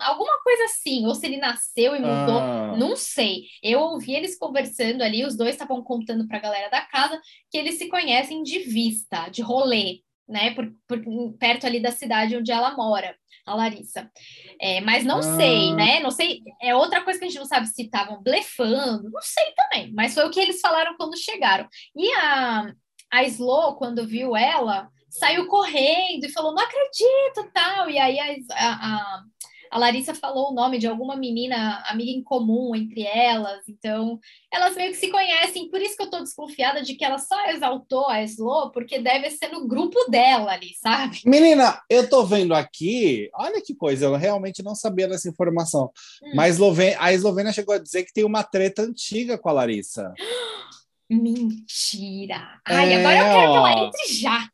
alguma 0.00 0.42
coisa 0.42 0.64
assim, 0.64 1.06
ou 1.06 1.14
se 1.14 1.26
ele 1.26 1.36
nasceu 1.36 1.94
e 1.94 2.00
mudou, 2.00 2.38
ah. 2.38 2.74
não 2.76 2.96
sei. 2.96 3.42
Eu 3.62 3.80
ouvi 3.80 4.14
eles 4.14 4.38
conversando 4.38 5.02
ali, 5.02 5.26
os 5.26 5.36
dois 5.36 5.50
estavam 5.50 5.84
contando 5.84 6.26
para 6.26 6.38
a 6.38 6.40
galera 6.40 6.70
da 6.70 6.80
casa 6.80 7.20
que 7.50 7.58
eles 7.58 7.76
se 7.76 7.86
conhecem 7.88 8.42
de 8.42 8.60
vista, 8.60 9.28
de 9.28 9.42
rolê, 9.42 10.00
né? 10.26 10.54
Por, 10.54 10.72
por 10.88 10.98
perto 11.38 11.66
ali 11.66 11.78
da 11.80 11.90
cidade 11.90 12.34
onde 12.34 12.50
ela 12.50 12.74
mora, 12.74 13.14
a 13.44 13.54
Larissa. 13.54 14.10
É, 14.58 14.80
mas 14.80 15.04
não 15.04 15.18
ah. 15.18 15.36
sei, 15.36 15.74
né? 15.74 16.00
Não 16.00 16.10
sei. 16.10 16.40
É 16.62 16.74
outra 16.74 17.02
coisa 17.02 17.18
que 17.18 17.26
a 17.26 17.28
gente 17.28 17.38
não 17.38 17.46
sabe 17.46 17.66
se 17.66 17.82
estavam 17.82 18.22
blefando, 18.22 19.10
não 19.10 19.22
sei 19.22 19.52
também. 19.54 19.92
Mas 19.92 20.14
foi 20.14 20.24
o 20.24 20.30
que 20.30 20.40
eles 20.40 20.60
falaram 20.62 20.96
quando 20.96 21.14
chegaram. 21.14 21.68
E 21.94 22.10
a, 22.14 22.72
a 23.12 23.22
Slo, 23.24 23.74
quando 23.76 24.06
viu 24.06 24.34
ela 24.34 24.88
saiu 25.12 25.46
correndo 25.46 26.24
e 26.24 26.32
falou, 26.32 26.54
não 26.54 26.62
acredito, 26.62 27.50
tal. 27.52 27.90
E 27.90 27.98
aí 27.98 28.18
a, 28.18 28.34
a, 28.52 29.22
a, 29.70 29.78
Larissa 29.78 30.14
falou 30.14 30.50
o 30.50 30.54
nome 30.54 30.78
de 30.78 30.86
alguma 30.86 31.14
menina, 31.16 31.82
amiga 31.86 32.10
em 32.10 32.22
comum 32.22 32.74
entre 32.74 33.02
elas. 33.02 33.60
Então, 33.68 34.18
elas 34.50 34.74
meio 34.74 34.90
que 34.90 34.96
se 34.96 35.10
conhecem. 35.10 35.68
Por 35.68 35.82
isso 35.82 35.96
que 35.96 36.02
eu 36.02 36.10
tô 36.10 36.20
desconfiada 36.20 36.82
de 36.82 36.94
que 36.94 37.04
ela 37.04 37.18
só 37.18 37.50
exaltou 37.50 38.08
a 38.08 38.22
Slo, 38.22 38.72
porque 38.72 38.98
deve 39.00 39.30
ser 39.30 39.48
no 39.48 39.68
grupo 39.68 39.98
dela 40.10 40.52
ali, 40.52 40.70
sabe? 40.80 41.20
Menina, 41.26 41.78
eu 41.90 42.08
tô 42.08 42.24
vendo 42.24 42.54
aqui, 42.54 43.28
olha 43.34 43.60
que 43.60 43.74
coisa, 43.74 44.06
eu 44.06 44.16
realmente 44.16 44.62
não 44.62 44.74
sabia 44.74 45.06
dessa 45.06 45.28
informação. 45.28 45.90
Hum. 46.22 46.32
Mas 46.34 46.58
a 46.98 47.12
Eslovênia 47.12 47.52
chegou 47.52 47.74
a 47.74 47.78
dizer 47.78 48.04
que 48.04 48.14
tem 48.14 48.24
uma 48.24 48.42
treta 48.42 48.82
antiga 48.82 49.36
com 49.36 49.50
a 49.50 49.52
Larissa. 49.52 50.14
Mentira! 51.10 52.60
Ai, 52.64 52.92
é, 52.92 52.96
agora 52.96 53.18
eu 53.18 53.24
quero 53.24 53.50
ó, 53.50 53.52
que 53.52 53.58
ela 53.58 53.86
entre 53.86 54.14
já. 54.14 54.48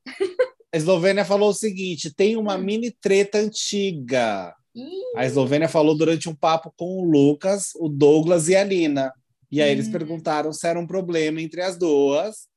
A 0.73 0.76
Eslovênia 0.76 1.25
falou 1.25 1.50
o 1.50 1.55
seguinte: 1.55 2.14
tem 2.14 2.37
uma 2.37 2.57
hum. 2.57 2.62
mini 2.62 2.90
treta 2.90 3.38
antiga. 3.38 4.55
Ih. 4.75 5.17
A 5.17 5.25
Eslovênia 5.25 5.69
falou 5.69 5.97
durante 5.97 6.28
um 6.28 6.35
papo 6.35 6.73
com 6.76 6.99
o 6.99 7.05
Lucas, 7.05 7.73
o 7.76 7.88
Douglas 7.88 8.49
e 8.49 8.57
a 8.57 8.64
Nina. 8.64 9.12
E 9.50 9.62
aí 9.62 9.71
hum. 9.71 9.73
eles 9.73 9.88
perguntaram 9.88 10.52
se 10.52 10.67
era 10.67 10.78
um 10.78 10.87
problema 10.87 11.40
entre 11.40 11.62
as 11.62 11.78
duas. 11.78 12.49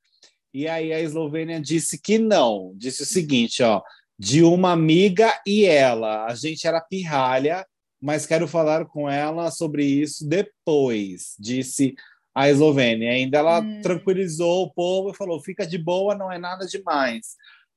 E 0.54 0.68
aí 0.68 0.92
a 0.92 1.00
Eslovênia 1.00 1.60
disse 1.60 1.98
que 1.98 2.18
não. 2.18 2.72
Disse 2.76 3.02
o 3.02 3.06
seguinte, 3.06 3.62
ó, 3.62 3.80
de 4.18 4.42
uma 4.42 4.72
amiga 4.72 5.32
e 5.46 5.64
ela. 5.64 6.26
A 6.26 6.34
gente 6.34 6.66
era 6.66 6.80
pirralha, 6.80 7.66
mas 8.00 8.26
quero 8.26 8.46
falar 8.46 8.84
com 8.84 9.08
ela 9.08 9.50
sobre 9.50 9.84
isso 9.84 10.28
depois. 10.28 11.34
Disse 11.38 11.94
a 12.34 12.48
Eslovênia. 12.48 13.12
Ainda 13.12 13.38
ela 13.38 13.60
hum. 13.60 13.80
tranquilizou 13.82 14.64
o 14.64 14.72
povo 14.72 15.10
e 15.10 15.16
falou: 15.16 15.40
fica 15.40 15.66
de 15.66 15.78
boa, 15.78 16.14
não 16.14 16.30
é 16.30 16.38
nada 16.38 16.66
demais. 16.66 17.36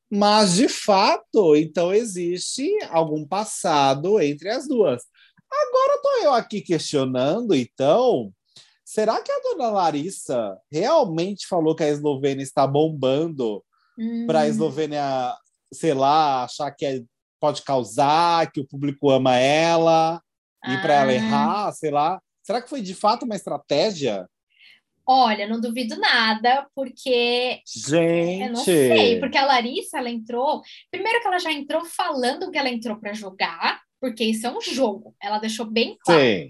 Mas, 0.09 0.55
de 0.55 0.69
fato, 0.69 1.55
então 1.55 1.93
existe 1.93 2.69
algum 2.89 3.25
passado 3.25 4.19
entre 4.21 4.50
as 4.50 4.67
duas. 4.67 5.03
Agora 5.51 5.95
estou 5.95 6.24
eu 6.24 6.33
aqui 6.33 6.62
questionando, 6.62 7.55
então, 7.55 8.31
será 8.83 9.21
que 9.21 9.31
a 9.31 9.39
dona 9.39 9.69
Larissa 9.69 10.57
realmente 10.71 11.47
falou 11.47 11.75
que 11.75 11.83
a 11.83 11.89
Eslovênia 11.89 12.43
está 12.43 12.67
bombando 12.67 13.63
hum. 13.97 14.25
para 14.27 14.41
a 14.41 14.47
Eslovênia, 14.47 15.35
sei 15.74 15.93
lá, 15.93 16.43
achar 16.43 16.71
que 16.71 16.85
é, 16.85 17.01
pode 17.39 17.63
causar, 17.63 18.51
que 18.51 18.59
o 18.59 18.67
público 18.67 19.09
ama 19.09 19.35
ela, 19.38 20.21
ah. 20.63 20.74
e 20.74 20.81
para 20.81 20.93
ela 20.93 21.13
errar, 21.13 21.71
sei 21.71 21.91
lá? 21.91 22.21
Será 22.43 22.62
que 22.62 22.69
foi 22.69 22.81
de 22.81 22.93
fato 22.93 23.24
uma 23.24 23.35
estratégia? 23.35 24.27
Olha, 25.07 25.47
não 25.47 25.62
duvido 25.62 25.97
nada, 26.00 26.67
porque. 26.74 27.62
Gente! 27.65 28.41
Eu 28.41 28.50
não 28.50 28.63
sei, 28.63 29.19
porque 29.19 29.38
a 29.38 29.45
Larissa, 29.45 30.00
ela 30.00 30.09
entrou. 30.09 30.62
Primeiro, 30.89 31.21
que 31.21 31.27
ela 31.27 31.39
já 31.39 31.51
entrou 31.51 31.85
falando 31.85 32.50
que 32.50 32.57
ela 32.57 32.69
entrou 32.69 32.97
para 32.97 33.13
jogar, 33.13 33.81
porque 34.01 34.24
isso 34.24 34.47
é 34.47 34.51
um 34.51 34.62
jogo. 34.62 35.15
Ela 35.21 35.39
deixou 35.39 35.65
bem 35.65 35.95
claro. 36.00 36.21
Sim. 36.21 36.50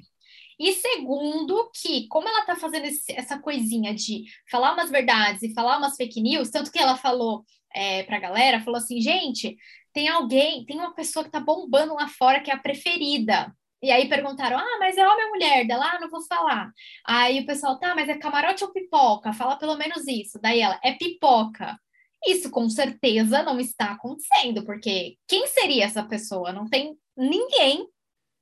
E 0.57 0.71
segundo, 0.74 1.69
que 1.74 2.07
como 2.07 2.29
ela 2.29 2.45
tá 2.45 2.55
fazendo 2.55 2.85
esse, 2.85 3.12
essa 3.12 3.38
coisinha 3.38 3.93
de 3.93 4.24
falar 4.50 4.74
umas 4.74 4.89
verdades 4.89 5.43
e 5.43 5.53
falar 5.53 5.77
umas 5.77 5.97
fake 5.97 6.21
news, 6.21 6.50
tanto 6.50 6.71
que 6.71 6.79
ela 6.79 6.95
falou 6.95 7.43
é, 7.74 8.03
pra 8.03 8.19
galera, 8.19 8.62
falou 8.62 8.77
assim, 8.77 9.01
gente, 9.01 9.57
tem 9.93 10.07
alguém, 10.07 10.65
tem 10.65 10.77
uma 10.77 10.93
pessoa 10.93 11.25
que 11.25 11.31
tá 11.31 11.41
bombando 11.41 11.93
lá 11.93 12.07
fora 12.07 12.39
que 12.39 12.50
é 12.50 12.53
a 12.53 12.59
preferida. 12.59 13.53
E 13.82 13.91
aí 13.91 14.10
perguntaram: 14.10 14.58
ah, 14.58 14.77
mas 14.79 14.98
é 14.98 15.08
homem 15.08 15.25
ou 15.25 15.32
mulher? 15.32 15.67
Dela, 15.67 15.91
ah, 15.94 16.00
não 16.00 16.10
vou 16.10 16.22
falar. 16.25 16.72
Aí 17.05 17.41
o 17.41 17.46
pessoal, 17.46 17.79
tá, 17.79 17.94
mas 17.96 18.10
é 18.10 18.17
camarote 18.17 18.63
ou 18.63 18.72
pipoca? 18.72 19.34
Fala 19.34 19.58
pelo 19.58 19.77
menos 19.77 20.08
isso. 20.08 20.39
Daí 20.41 20.62
ela, 20.62 20.79
é 20.84 20.94
pipoca. 20.94 21.77
Isso 22.25 22.50
com 22.50 22.67
certeza 22.70 23.44
não 23.44 23.60
está 23.60 23.91
acontecendo, 23.91 24.65
porque 24.65 25.15
quem 25.27 25.46
seria 25.48 25.86
essa 25.86 26.03
pessoa? 26.03 26.51
Não 26.51 26.67
tem 26.67 26.98
ninguém 27.15 27.88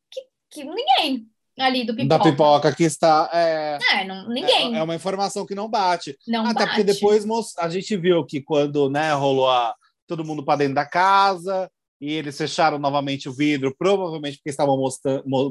que, 0.10 0.22
que 0.50 0.63
ninguém 0.63 1.28
ali 1.60 1.86
do 1.86 1.96
pipoca. 1.96 2.18
Da 2.18 2.32
pipoca 2.32 2.75
que 2.75 2.84
está. 2.84 3.30
É, 3.34 3.78
é 3.92 4.06
não, 4.06 4.30
ninguém. 4.30 4.75
É, 4.75 4.80
é, 4.80 4.84
uma 4.84 4.96
informação 4.96 5.46
que 5.46 5.56
não 5.56 5.70
bate. 5.70 6.18
Não 6.28 6.46
Até 6.46 6.66
bate. 6.66 6.68
porque 6.68 6.84
depois 6.84 7.25
a 7.58 7.70
gente 7.70 7.96
viu 7.98 8.25
que 8.25 8.42
quando 8.42 8.90
né, 8.90 9.13
rolou 9.13 9.50
a, 9.50 9.75
todo 10.08 10.25
mundo 10.25 10.44
para 10.44 10.60
dentro 10.60 10.75
da 10.75 10.86
casa, 10.86 11.70
e 12.03 12.12
eles 12.12 12.38
fecharam 12.38 12.77
novamente 12.77 13.29
o 13.29 13.33
vidro, 13.33 13.74
provavelmente 13.79 14.36
porque 14.36 14.50
estavam 14.50 14.77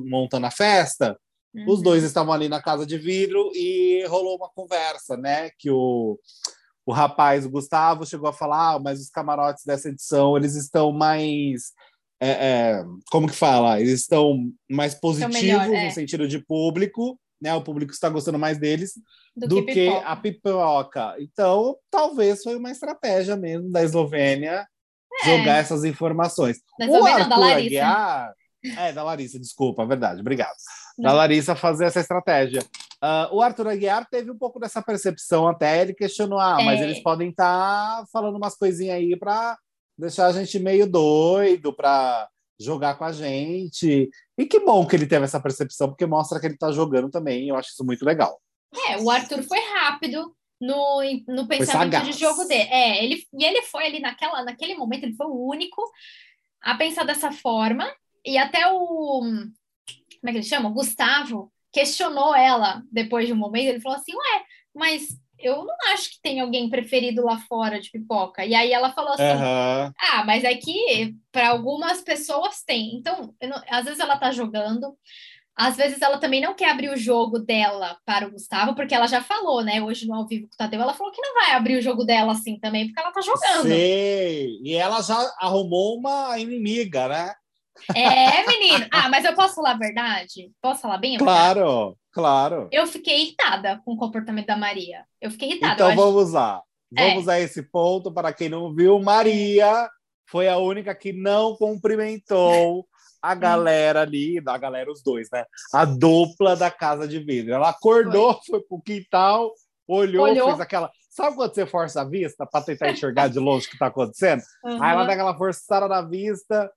montando 0.04 0.44
a 0.44 0.50
festa. 0.50 1.18
Uhum. 1.54 1.64
Os 1.66 1.80
dois 1.80 2.02
estavam 2.02 2.30
ali 2.30 2.47
na 2.47 2.61
casa 2.61 2.85
de 2.85 2.99
vidro 2.99 3.50
e 3.54 4.04
rolou 4.06 4.37
uma 4.37 4.50
conversa, 4.50 5.16
né? 5.16 5.49
Que 5.59 5.71
o, 5.71 6.18
o 6.85 6.92
rapaz, 6.92 7.47
o 7.47 7.50
Gustavo, 7.50 8.04
chegou 8.04 8.28
a 8.28 8.35
falar, 8.35 8.75
ah, 8.75 8.78
mas 8.78 9.00
os 9.00 9.09
camarotes 9.09 9.64
dessa 9.64 9.88
edição 9.88 10.37
eles 10.37 10.54
estão 10.54 10.92
mais 10.92 11.73
é, 12.21 12.28
é, 12.28 12.85
como 13.11 13.26
que 13.26 13.35
fala? 13.35 13.80
Eles 13.80 14.02
estão 14.02 14.52
mais 14.71 14.94
positivos 14.94 15.35
melhor, 15.35 15.73
é. 15.73 15.87
no 15.87 15.90
sentido 15.90 16.28
de 16.28 16.38
público, 16.38 17.18
né? 17.40 17.54
O 17.54 17.64
público 17.64 17.92
está 17.92 18.11
gostando 18.11 18.38
mais 18.38 18.59
deles 18.59 18.92
do, 19.35 19.49
do 19.49 19.64
que, 19.64 19.73
que 19.73 19.88
a 19.88 20.14
pipoca. 20.16 21.16
Então, 21.18 21.78
talvez 21.90 22.42
foi 22.42 22.56
uma 22.56 22.71
estratégia 22.71 23.37
mesmo 23.37 23.71
da 23.73 23.82
Eslovênia. 23.82 24.66
Jogar 25.25 25.59
essas 25.59 25.85
informações. 25.85 26.59
Mas 26.78 26.88
o 26.88 27.04
Arthur 27.04 27.28
da 27.28 27.37
Larissa. 27.37 27.66
Aguiar, 27.66 28.35
é, 28.78 28.92
da 28.92 29.02
Larissa, 29.02 29.38
desculpa, 29.38 29.85
verdade, 29.85 30.21
obrigado. 30.21 30.57
Não. 30.97 31.11
Da 31.11 31.16
Larissa 31.16 31.54
fazer 31.57 31.87
essa 31.87 32.00
estratégia. 32.00 32.62
Uh, 33.02 33.35
o 33.37 33.42
Arthur 33.42 33.69
Aguiar 33.69 34.07
teve 34.09 34.31
um 34.31 34.38
pouco 34.38 34.61
dessa 34.61 34.81
percepção 34.81 35.49
até, 35.49 35.83
ele 35.83 35.95
questionou, 35.95 36.38
ah, 36.38 36.59
é. 36.61 36.64
mas 36.64 36.81
eles 36.81 37.02
podem 37.02 37.31
estar 37.31 37.99
tá 37.99 38.07
falando 38.12 38.37
umas 38.37 38.54
coisinhas 38.54 38.97
aí 38.97 39.16
para 39.16 39.59
deixar 39.99 40.26
a 40.26 40.33
gente 40.33 40.59
meio 40.59 40.87
doido, 40.87 41.73
para 41.75 42.28
jogar 42.61 42.95
com 42.95 43.04
a 43.04 43.12
gente. 43.12 44.09
E 44.38 44.47
que 44.47 44.61
bom 44.61 44.87
que 44.87 44.95
ele 44.95 45.07
teve 45.07 45.25
essa 45.25 45.40
percepção, 45.40 45.88
porque 45.88 46.07
mostra 46.07 46.38
que 46.38 46.47
ele 46.47 46.54
está 46.54 46.71
jogando 46.71 47.11
também, 47.11 47.49
eu 47.49 47.57
acho 47.57 47.71
isso 47.71 47.85
muito 47.85 48.04
legal. 48.04 48.40
É, 48.88 48.97
o 48.99 49.11
Arthur 49.11 49.42
foi 49.42 49.59
rápido, 49.59 50.35
no, 50.62 51.02
no 51.26 51.49
pensamento 51.49 52.04
de 52.04 52.12
jogo 52.12 52.45
dele. 52.45 52.69
É, 52.71 53.04
ele, 53.04 53.26
e 53.35 53.45
ele 53.45 53.62
foi 53.62 53.85
ali 53.85 53.99
naquela, 53.99 54.45
naquele 54.45 54.76
momento, 54.76 55.02
ele 55.02 55.16
foi 55.16 55.26
o 55.26 55.49
único 55.49 55.83
a 56.62 56.76
pensar 56.76 57.04
dessa 57.04 57.33
forma. 57.33 57.85
E 58.25 58.38
até 58.38 58.71
o. 58.73 59.21
Como 59.21 60.28
é 60.28 60.31
que 60.31 60.38
ele 60.38 60.45
chama? 60.45 60.69
O 60.69 60.75
Gustavo 60.75 61.52
questionou 61.73 62.33
ela 62.33 62.81
depois 62.92 63.26
de 63.26 63.33
um 63.33 63.37
momento. 63.37 63.66
Ele 63.66 63.81
falou 63.81 63.99
assim: 63.99 64.12
Ué, 64.14 64.45
mas 64.73 65.09
eu 65.37 65.64
não 65.64 65.75
acho 65.92 66.11
que 66.12 66.21
tem 66.23 66.40
alguém 66.40 66.71
preferido 66.71 67.25
lá 67.25 67.38
fora 67.38 67.81
de 67.81 67.90
pipoca. 67.90 68.45
E 68.47 68.54
aí 68.54 68.73
ela 68.73 68.92
falou 68.92 69.14
assim: 69.14 69.25
uhum. 69.25 69.92
Ah, 69.99 70.25
mas 70.25 70.45
é 70.45 70.54
que 70.54 71.16
para 71.33 71.49
algumas 71.49 72.00
pessoas 72.02 72.62
tem. 72.62 72.95
Então, 72.95 73.35
não, 73.42 73.61
às 73.69 73.85
vezes 73.85 73.99
ela 73.99 74.16
tá 74.16 74.31
jogando, 74.31 74.97
às 75.56 75.76
vezes 75.76 76.00
ela 76.00 76.18
também 76.18 76.40
não 76.40 76.54
quer 76.54 76.71
abrir 76.71 76.88
o 76.88 76.97
jogo 76.97 77.38
dela 77.38 77.97
para 78.04 78.26
o 78.26 78.30
Gustavo, 78.30 78.75
porque 78.75 78.94
ela 78.94 79.06
já 79.06 79.23
falou, 79.23 79.62
né? 79.62 79.82
Hoje 79.82 80.06
no 80.06 80.14
ao 80.14 80.26
vivo 80.26 80.49
com 80.49 80.54
o 80.54 80.56
Tadeu, 80.56 80.80
ela 80.80 80.94
falou 80.94 81.12
que 81.12 81.21
não 81.21 81.35
vai 81.35 81.52
abrir 81.52 81.76
o 81.76 81.82
jogo 81.82 82.04
dela 82.04 82.32
assim 82.32 82.59
também, 82.59 82.87
porque 82.87 83.00
ela 83.00 83.12
tá 83.12 83.21
jogando. 83.21 83.62
Sei. 83.62 84.59
E 84.62 84.75
ela 84.75 85.02
já 85.02 85.18
arrumou 85.38 85.99
uma 85.99 86.38
inimiga, 86.38 87.09
né? 87.09 87.35
É, 87.94 88.47
menino. 88.47 88.87
Ah, 88.90 89.09
mas 89.09 89.25
eu 89.25 89.35
posso 89.35 89.56
falar 89.56 89.73
a 89.73 89.78
verdade? 89.78 90.50
Posso 90.61 90.80
falar 90.80 90.99
bem? 90.99 91.18
claro, 91.18 91.97
claro. 92.12 92.68
Eu 92.71 92.87
fiquei 92.87 93.23
irritada 93.23 93.80
com 93.85 93.92
o 93.92 93.97
comportamento 93.97 94.47
da 94.47 94.56
Maria. 94.56 95.04
Eu 95.21 95.30
fiquei 95.30 95.50
irritada. 95.50 95.75
Então 95.75 95.97
vamos 95.97 96.28
acho... 96.28 96.35
lá. 96.35 96.62
Vamos 96.90 97.28
é. 97.28 97.32
a 97.32 97.40
esse 97.40 97.62
ponto 97.62 98.12
para 98.12 98.32
quem 98.32 98.49
não 98.49 98.75
viu. 98.75 99.00
Maria 99.00 99.88
foi 100.26 100.49
a 100.49 100.59
única 100.59 100.94
que 100.94 101.12
não 101.12 101.56
cumprimentou 101.56 102.87
a 103.23 103.35
galera 103.35 104.02
ali, 104.02 104.43
a 104.45 104.59
galera, 104.59 104.91
os 104.91 105.02
dois, 105.02 105.29
né? 105.33 105.45
A 105.73 105.85
dupla 105.85 106.57
da 106.57 106.71
casa 106.71 107.07
de 107.07 107.21
vidro. 107.21 107.55
Ela 107.55 107.71
acordou, 107.71 108.35
foi, 108.45 108.59
foi 108.59 108.61
pro 108.62 108.83
quintal, 108.83 109.52
olhou, 109.87 110.25
olhou, 110.25 110.49
fez 110.49 110.61
aquela. 110.61 110.91
Sabe 111.09 111.37
quando 111.37 111.55
você 111.55 111.67
força 111.67 112.00
a 112.00 112.05
vista 112.05 112.47
para 112.47 112.64
tentar 112.64 112.91
enxergar 112.91 113.29
de 113.29 113.38
longe 113.38 113.67
o 113.67 113.71
que 113.71 113.79
tá 113.79 113.87
acontecendo? 113.87 114.43
Uhum. 114.64 114.83
Aí 114.83 114.93
ela 114.93 115.05
dá 115.05 115.12
aquela 115.12 115.37
forçada 115.37 115.87
na 115.87 116.02
vista, 116.02 116.71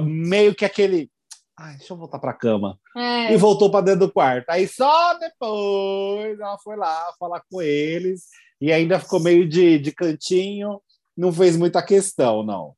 meio 0.00 0.54
que 0.54 0.64
aquele. 0.64 1.10
Ai, 1.56 1.76
deixa 1.76 1.92
eu 1.92 1.98
voltar 1.98 2.18
para 2.18 2.30
a 2.30 2.36
cama. 2.36 2.78
É. 2.96 3.32
E 3.32 3.36
voltou 3.36 3.70
para 3.70 3.84
dentro 3.84 4.06
do 4.06 4.12
quarto. 4.12 4.48
Aí 4.48 4.66
só 4.66 5.14
depois 5.18 6.40
ela 6.40 6.58
foi 6.58 6.76
lá 6.76 7.12
falar 7.20 7.42
com 7.48 7.60
eles 7.60 8.26
e 8.60 8.72
ainda 8.72 8.98
ficou 8.98 9.20
meio 9.20 9.46
de, 9.46 9.78
de 9.78 9.92
cantinho, 9.92 10.80
não 11.16 11.30
fez 11.32 11.56
muita 11.56 11.82
questão, 11.82 12.42
não. 12.42 12.74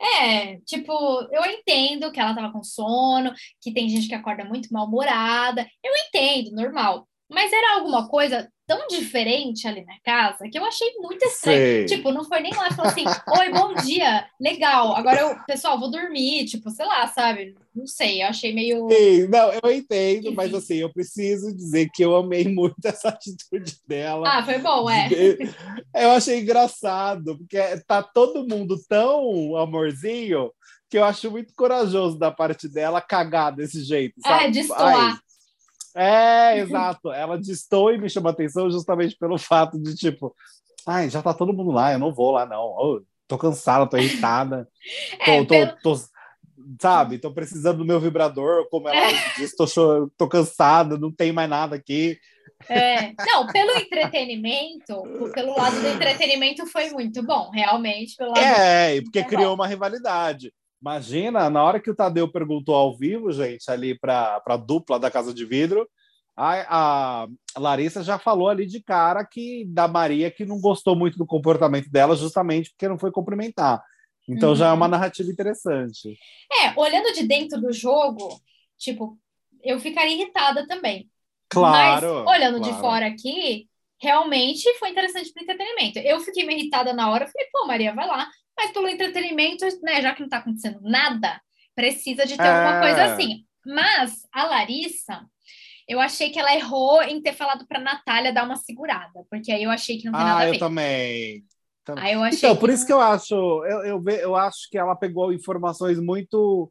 É, 0.00 0.58
tipo, 0.60 0.92
eu 1.32 1.44
entendo 1.46 2.10
que 2.12 2.20
ela 2.20 2.34
tava 2.34 2.52
com 2.52 2.62
sono, 2.62 3.32
que 3.60 3.72
tem 3.72 3.88
gente 3.88 4.08
que 4.08 4.14
acorda 4.14 4.44
muito 4.44 4.72
mal-humorada. 4.72 5.66
Eu 5.82 5.92
entendo, 6.06 6.54
normal. 6.54 7.08
Mas 7.30 7.52
era 7.52 7.76
alguma 7.76 8.08
coisa 8.08 8.50
tão 8.66 8.86
diferente 8.88 9.68
ali 9.68 9.84
na 9.84 9.98
casa 10.04 10.48
que 10.48 10.58
eu 10.58 10.64
achei 10.64 10.94
muito 10.98 11.24
estranho. 11.24 11.58
Sei. 11.58 11.84
Tipo, 11.86 12.12
não 12.12 12.24
foi 12.24 12.40
nem 12.40 12.54
lá 12.54 12.68
e 12.68 12.74
falou 12.74 12.90
assim: 12.90 13.04
Oi, 13.38 13.52
bom 13.52 13.74
dia, 13.74 14.26
legal. 14.40 14.96
Agora 14.96 15.20
eu, 15.20 15.36
pessoal, 15.46 15.78
vou 15.78 15.90
dormir, 15.90 16.46
tipo, 16.46 16.70
sei 16.70 16.86
lá, 16.86 17.06
sabe? 17.08 17.54
Não 17.74 17.86
sei, 17.86 18.22
eu 18.22 18.28
achei 18.28 18.54
meio. 18.54 18.88
Sim, 18.88 19.28
não, 19.28 19.52
eu 19.52 19.70
entendo, 19.70 20.26
Enfim. 20.28 20.34
mas 20.34 20.54
assim, 20.54 20.76
eu 20.76 20.92
preciso 20.92 21.54
dizer 21.54 21.90
que 21.92 22.04
eu 22.04 22.14
amei 22.16 22.46
muito 22.48 22.76
essa 22.84 23.08
atitude 23.08 23.76
dela. 23.86 24.28
Ah, 24.28 24.44
foi 24.44 24.58
bom, 24.58 24.88
é. 24.88 25.08
Eu 25.94 26.10
achei 26.12 26.40
engraçado, 26.40 27.36
porque 27.36 27.58
tá 27.86 28.02
todo 28.02 28.48
mundo 28.48 28.76
tão 28.88 29.56
amorzinho 29.56 30.50
que 30.88 30.98
eu 30.98 31.04
acho 31.04 31.30
muito 31.30 31.52
corajoso 31.54 32.18
da 32.18 32.30
parte 32.30 32.68
dela 32.68 33.00
cagar 33.00 33.54
desse 33.54 33.82
jeito. 33.82 34.14
Sabe? 34.20 34.44
É, 34.44 34.50
destoar. 34.50 35.20
É, 35.94 36.58
exato. 36.58 37.12
Ela 37.12 37.38
distou 37.38 37.92
e 37.92 37.98
me 37.98 38.10
chamou 38.10 38.30
a 38.30 38.32
atenção 38.32 38.70
justamente 38.70 39.16
pelo 39.16 39.38
fato 39.38 39.80
de, 39.80 39.94
tipo, 39.94 40.34
ai, 40.86 41.08
já 41.08 41.22
tá 41.22 41.32
todo 41.32 41.52
mundo 41.52 41.70
lá, 41.70 41.92
eu 41.92 41.98
não 41.98 42.12
vou 42.12 42.32
lá, 42.32 42.44
não. 42.44 42.62
Oh, 42.62 43.02
tô 43.28 43.38
cansada, 43.38 43.88
tô 43.88 43.96
irritada. 43.96 44.68
É, 45.20 45.38
tô, 45.38 45.46
pelo... 45.46 45.76
tô, 45.82 45.96
sabe, 46.80 47.18
tô 47.18 47.32
precisando 47.32 47.78
do 47.78 47.84
meu 47.84 47.98
vibrador, 47.98 48.68
como 48.68 48.88
ela 48.88 49.10
é. 49.10 49.34
disse, 49.36 49.56
tô, 49.56 49.66
tô 50.18 50.28
cansada, 50.28 50.98
não 50.98 51.10
tem 51.10 51.32
mais 51.32 51.48
nada 51.48 51.76
aqui. 51.76 52.18
É, 52.68 53.12
não, 53.26 53.46
pelo 53.46 53.72
entretenimento, 53.76 55.02
pelo 55.34 55.56
lado 55.56 55.80
do 55.80 55.88
entretenimento 55.88 56.66
foi 56.66 56.90
muito 56.90 57.22
bom, 57.22 57.50
realmente. 57.50 58.16
Pelo 58.16 58.30
lado 58.30 58.40
é, 58.40 59.00
porque 59.02 59.24
criou 59.24 59.54
uma 59.54 59.66
rivalidade. 59.66 60.52
Imagina, 60.84 61.48
na 61.48 61.64
hora 61.64 61.80
que 61.80 61.90
o 61.90 61.94
Tadeu 61.94 62.30
perguntou 62.30 62.74
ao 62.74 62.94
vivo, 62.94 63.32
gente, 63.32 63.70
ali 63.70 63.98
para 63.98 64.42
a 64.44 64.56
dupla 64.58 65.00
da 65.00 65.10
Casa 65.10 65.32
de 65.32 65.46
Vidro, 65.46 65.88
a, 66.36 67.24
a, 67.24 67.28
Larissa 67.56 68.02
já 68.02 68.18
falou 68.18 68.50
ali 68.50 68.66
de 68.66 68.82
cara 68.82 69.24
que 69.24 69.64
da 69.66 69.88
Maria 69.88 70.30
que 70.30 70.44
não 70.44 70.60
gostou 70.60 70.94
muito 70.94 71.16
do 71.16 71.24
comportamento 71.24 71.88
dela, 71.90 72.14
justamente 72.14 72.68
porque 72.68 72.86
não 72.86 72.98
foi 72.98 73.10
cumprimentar. 73.10 73.82
Então 74.28 74.50
uhum. 74.50 74.56
já 74.56 74.68
é 74.68 74.72
uma 74.72 74.84
uhum. 74.84 74.90
narrativa 74.90 75.30
interessante. 75.30 76.18
É, 76.52 76.78
olhando 76.78 77.14
de 77.14 77.26
dentro 77.26 77.58
do 77.58 77.72
jogo, 77.72 78.38
tipo, 78.76 79.18
eu 79.62 79.80
ficaria 79.80 80.14
irritada 80.14 80.66
também. 80.66 81.10
Claro. 81.48 82.24
Mas 82.26 82.36
olhando 82.36 82.58
claro. 82.58 82.74
de 82.74 82.80
fora 82.80 83.06
aqui, 83.06 83.70
realmente 83.98 84.70
foi 84.78 84.90
interessante 84.90 85.32
para 85.32 85.44
entretenimento. 85.44 85.98
Eu 86.00 86.20
fiquei 86.20 86.44
meio 86.44 86.58
irritada 86.58 86.92
na 86.92 87.10
hora, 87.10 87.26
falei, 87.26 87.48
pô, 87.50 87.66
Maria, 87.66 87.94
vai 87.94 88.06
lá. 88.06 88.28
Mas 88.56 88.72
pelo 88.72 88.88
entretenimento, 88.88 89.64
né, 89.82 90.00
já 90.00 90.14
que 90.14 90.20
não 90.20 90.26
está 90.26 90.38
acontecendo 90.38 90.80
nada, 90.82 91.40
precisa 91.74 92.24
de 92.24 92.36
ter 92.36 92.42
é... 92.42 92.48
alguma 92.48 92.80
coisa 92.80 93.00
é. 93.00 93.04
assim. 93.12 93.44
Mas 93.66 94.26
a 94.32 94.44
Larissa, 94.44 95.24
eu 95.88 96.00
achei 96.00 96.30
que 96.30 96.38
ela 96.38 96.54
errou 96.54 97.02
em 97.02 97.20
ter 97.20 97.32
falado 97.32 97.66
para 97.66 97.80
Natália 97.80 98.32
dar 98.32 98.44
uma 98.44 98.56
segurada, 98.56 99.24
porque 99.30 99.50
aí 99.50 99.64
eu 99.64 99.70
achei 99.70 99.98
que 99.98 100.06
não 100.06 100.12
tem 100.12 100.22
ah, 100.22 100.24
nada 100.24 100.42
a 100.42 100.46
ver. 100.46 100.54
eu 100.54 100.58
também. 100.58 101.44
Aí 101.96 102.14
eu 102.14 102.22
achei 102.22 102.38
então, 102.38 102.56
por 102.56 102.70
isso 102.70 102.86
que 102.86 102.92
eu 102.92 103.00
acho, 103.00 103.34
eu, 103.34 103.84
eu, 103.84 104.04
eu 104.08 104.36
acho 104.36 104.70
que 104.70 104.78
ela 104.78 104.96
pegou 104.96 105.32
informações 105.32 106.00
muito 106.00 106.70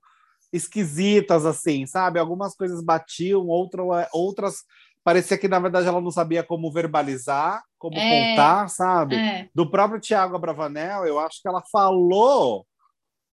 esquisitas, 0.51 1.45
assim, 1.45 1.85
sabe? 1.85 2.19
Algumas 2.19 2.55
coisas 2.55 2.83
batiam, 2.83 3.45
outra, 3.47 3.83
outras 4.11 4.63
parecia 5.03 5.37
que 5.37 5.47
na 5.47 5.59
verdade 5.59 5.87
ela 5.87 6.01
não 6.01 6.11
sabia 6.11 6.43
como 6.43 6.71
verbalizar, 6.71 7.63
como 7.77 7.97
é, 7.97 8.29
contar, 8.29 8.69
sabe? 8.69 9.15
É. 9.15 9.49
Do 9.53 9.69
próprio 9.69 9.99
Tiago 9.99 10.35
Abravanel, 10.35 11.05
eu 11.05 11.19
acho 11.19 11.41
que 11.41 11.47
ela 11.47 11.61
falou 11.71 12.65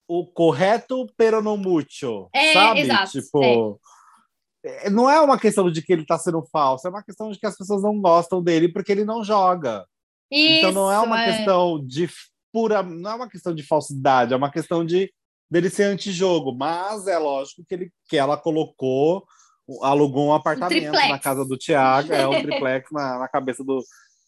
o 0.07 0.25
correto 0.25 1.07
pero 1.17 1.41
não 1.41 1.57
mucho, 1.57 2.29
é, 2.33 2.53
sabe? 2.53 2.81
Exato, 2.81 3.11
tipo, 3.11 3.79
é. 4.63 4.89
não 4.89 5.09
é 5.09 5.19
uma 5.19 5.39
questão 5.39 5.71
de 5.71 5.81
que 5.81 5.91
ele 5.91 6.03
está 6.03 6.17
sendo 6.17 6.45
falso, 6.51 6.87
é 6.87 6.89
uma 6.89 7.03
questão 7.03 7.31
de 7.31 7.39
que 7.39 7.45
as 7.45 7.57
pessoas 7.57 7.81
não 7.81 7.99
gostam 7.99 8.41
dele 8.41 8.71
porque 8.71 8.91
ele 8.91 9.03
não 9.03 9.23
joga. 9.23 9.85
Isso, 10.31 10.59
então 10.59 10.71
não 10.71 10.91
é 10.91 10.99
uma 10.99 11.21
é. 11.21 11.33
questão 11.33 11.83
de 11.83 12.09
pura, 12.51 12.83
não 12.83 13.11
é 13.11 13.15
uma 13.15 13.29
questão 13.29 13.53
de 13.53 13.63
falsidade, 13.63 14.33
é 14.33 14.37
uma 14.37 14.51
questão 14.51 14.85
de 14.85 15.11
dele 15.49 15.69
ser 15.69 15.83
antijogo, 15.83 16.53
mas 16.53 17.07
é 17.07 17.17
lógico 17.17 17.63
que 17.67 17.73
ele 17.73 17.91
que 18.07 18.17
ela 18.17 18.37
colocou 18.37 19.25
alugou 19.81 20.27
um 20.27 20.33
apartamento 20.33 20.89
um 20.89 21.09
na 21.09 21.19
casa 21.19 21.45
do 21.45 21.57
Tiago, 21.57 22.13
é 22.13 22.27
um 22.27 22.31
triplex 22.43 22.91
na, 22.91 23.19
na 23.19 23.27
cabeça 23.27 23.63
do, 23.63 23.83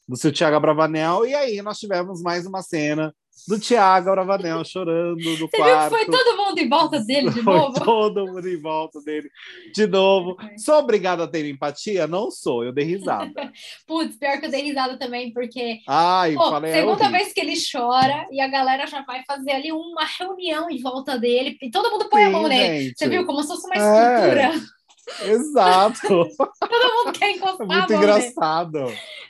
do 0.08 0.16
seu 0.16 0.32
Tiago 0.32 0.56
Abravanel, 0.56 1.26
e 1.26 1.34
aí 1.34 1.62
nós 1.62 1.80
tivemos 1.80 2.22
mais 2.22 2.46
uma 2.46 2.62
cena 2.62 3.14
do 3.48 3.58
Tiago 3.58 4.10
Abravanel 4.10 4.64
chorando 4.66 5.24
no 5.24 5.38
Você 5.48 5.58
quarto. 5.58 5.96
Viu 5.96 6.00
que 6.00 6.06
foi 6.06 6.18
todo 6.18 6.38
mundo 6.38 6.60
em 6.60 6.70
volta 6.70 7.00
dele 7.00 7.30
de 7.30 7.42
foi 7.44 7.54
novo? 7.54 7.74
todo 7.84 8.28
mundo 8.28 8.48
em 8.48 8.60
volta 8.60 9.02
dele 9.02 9.30
de 9.74 9.88
novo. 9.88 10.36
Sou 10.58 10.76
obrigada 10.76 11.24
a 11.24 11.28
ter 11.28 11.46
empatia? 11.46 12.08
Não 12.08 12.30
sou, 12.30 12.64
eu 12.64 12.74
dei 12.74 12.84
risada. 12.84 13.52
Putz, 13.86 14.18
pior 14.18 14.40
que 14.40 14.48
eu 14.48 14.52
dei 14.52 14.64
risada 14.64 14.98
também, 14.98 15.32
porque 15.32 15.80
Ai, 15.88 16.34
pô, 16.34 16.50
falei, 16.50 16.72
é 16.72 16.76
segunda 16.76 17.06
é 17.06 17.12
vez 17.12 17.32
que 17.32 17.40
ele 17.40 17.54
chora 17.72 18.28
e 18.32 18.42
a 18.42 18.48
galera 18.48 18.86
já 18.86 19.02
vai 19.04 19.24
fazer 19.26 19.52
ali 19.52 19.72
uma 19.72 20.06
reunião 20.06 20.70
em 20.70 20.82
volta 20.82 21.18
dele 21.18 21.58
e 21.62 21.72
todo 21.72 21.90
mundo 21.90 22.10
põe 22.10 22.24
Sim, 22.24 22.28
a 22.28 22.32
mão 22.32 22.48
nele. 22.48 22.86
Gente. 22.86 22.98
Você 22.98 23.08
viu 23.08 23.26
como 23.26 23.42
se 23.42 23.48
fosse 23.48 23.66
uma 23.66 23.76
escultura. 23.76 24.42
É. 24.42 24.77
Exato. 25.24 26.08
Todo 26.08 27.06
mundo 27.06 27.18
quer 27.18 27.32
encostar. 27.36 27.68
É 27.70 27.78
muito 27.78 27.94
engraçado. 27.94 28.80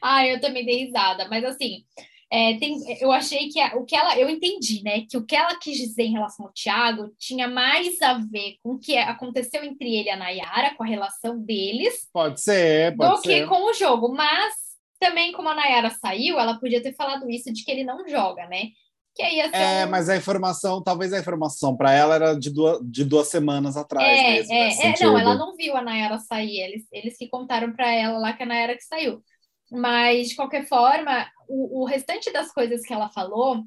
Ah, 0.02 0.26
eu 0.26 0.40
também 0.42 0.66
dei 0.66 0.86
risada, 0.86 1.28
mas 1.30 1.44
assim, 1.44 1.84
é, 2.30 2.58
tem, 2.58 2.78
eu 3.00 3.12
achei 3.12 3.48
que 3.48 3.60
a, 3.60 3.76
o 3.78 3.86
que 3.86 3.96
ela, 3.96 4.18
eu 4.18 4.30
entendi, 4.30 4.84
né, 4.84 5.06
que 5.10 5.18
o 5.18 5.26
que 5.26 5.36
ela 5.36 5.58
quis 5.60 5.78
dizer 5.78 6.04
em 6.04 6.12
relação 6.12 6.46
ao 6.46 6.52
Thiago 6.52 7.10
tinha 7.18 7.48
mais 7.48 8.02
a 8.02 8.16
ver 8.16 8.58
com 8.62 8.72
o 8.72 8.80
que 8.80 8.98
aconteceu 8.98 9.64
entre 9.64 9.96
ele 9.96 10.10
e 10.10 10.12
a 10.12 10.18
Nayara, 10.18 10.76
com 10.76 10.84
a 10.84 10.88
relação 10.88 11.40
deles. 11.40 12.10
Pode 12.12 12.42
ser, 12.42 12.96
pode 12.98 13.16
do 13.16 13.22
ser. 13.22 13.42
que 13.42 13.48
com 13.48 13.70
o 13.70 13.74
jogo, 13.74 14.14
mas 14.14 14.54
também 15.00 15.32
como 15.32 15.48
a 15.48 15.56
Nayara 15.56 15.90
saiu, 15.90 16.38
ela 16.38 16.60
podia 16.60 16.82
ter 16.82 16.94
falado 16.94 17.30
isso 17.30 17.54
de 17.54 17.64
que 17.64 17.72
ele 17.72 17.84
não 17.84 18.06
joga, 18.08 18.46
né? 18.48 18.72
Que 19.18 19.24
aí 19.24 19.40
é, 19.40 19.84
um... 19.84 19.90
mas 19.90 20.10
a 20.10 20.16
informação, 20.16 20.84
talvez 20.84 21.12
a 21.12 21.20
informação 21.20 21.76
para 21.76 21.92
ela 21.92 22.14
era 22.14 22.34
de 22.36 22.52
duas, 22.52 22.80
de 22.84 23.04
duas 23.04 23.30
semanas 23.30 23.76
atrás. 23.76 24.08
É, 24.08 24.32
mesmo, 24.34 24.54
é, 24.54 24.92
é 24.92 24.94
não, 25.02 25.18
ela 25.18 25.34
não 25.34 25.56
viu 25.56 25.76
a 25.76 25.82
Nayara 25.82 26.20
sair, 26.20 26.60
eles, 26.60 26.86
eles 26.92 27.18
que 27.18 27.28
contaram 27.28 27.74
para 27.74 27.92
ela 27.92 28.20
lá 28.20 28.34
que 28.34 28.44
a 28.44 28.46
Nayara 28.46 28.76
que 28.76 28.84
saiu. 28.84 29.24
Mas, 29.72 30.30
de 30.30 30.36
qualquer 30.36 30.68
forma, 30.68 31.28
o, 31.50 31.82
o 31.82 31.86
restante 31.86 32.32
das 32.32 32.52
coisas 32.52 32.84
que 32.84 32.94
ela 32.94 33.10
falou, 33.10 33.64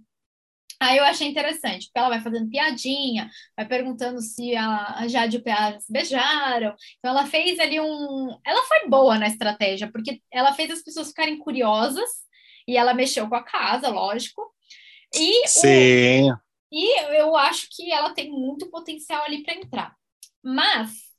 Aí 0.82 0.96
eu 0.96 1.04
achei 1.04 1.28
interessante, 1.28 1.86
porque 1.86 1.98
ela 1.98 2.08
vai 2.08 2.22
fazendo 2.22 2.48
piadinha, 2.48 3.28
vai 3.54 3.66
perguntando 3.66 4.18
se 4.22 4.56
a, 4.56 5.06
Jade 5.08 5.36
e 5.36 5.38
o 5.38 5.42
PA 5.42 5.78
se 5.78 5.92
beijaram. 5.92 6.74
Então 6.98 7.10
ela 7.10 7.26
fez 7.26 7.58
ali 7.58 7.78
um. 7.78 8.38
Ela 8.46 8.62
foi 8.66 8.88
boa 8.88 9.18
na 9.18 9.26
estratégia, 9.26 9.92
porque 9.92 10.22
ela 10.32 10.54
fez 10.54 10.70
as 10.70 10.82
pessoas 10.82 11.08
ficarem 11.08 11.38
curiosas 11.38 12.08
e 12.66 12.78
ela 12.78 12.94
mexeu 12.94 13.28
com 13.28 13.34
a 13.34 13.42
casa, 13.42 13.90
lógico. 13.90 14.49
E, 15.14 15.48
Sim. 15.48 16.32
O, 16.32 16.36
e 16.72 17.16
eu 17.16 17.36
acho 17.36 17.68
que 17.70 17.90
ela 17.92 18.14
tem 18.14 18.30
muito 18.30 18.70
potencial 18.70 19.24
ali 19.24 19.42
para 19.42 19.54
entrar. 19.54 19.96
Mas 20.42 21.10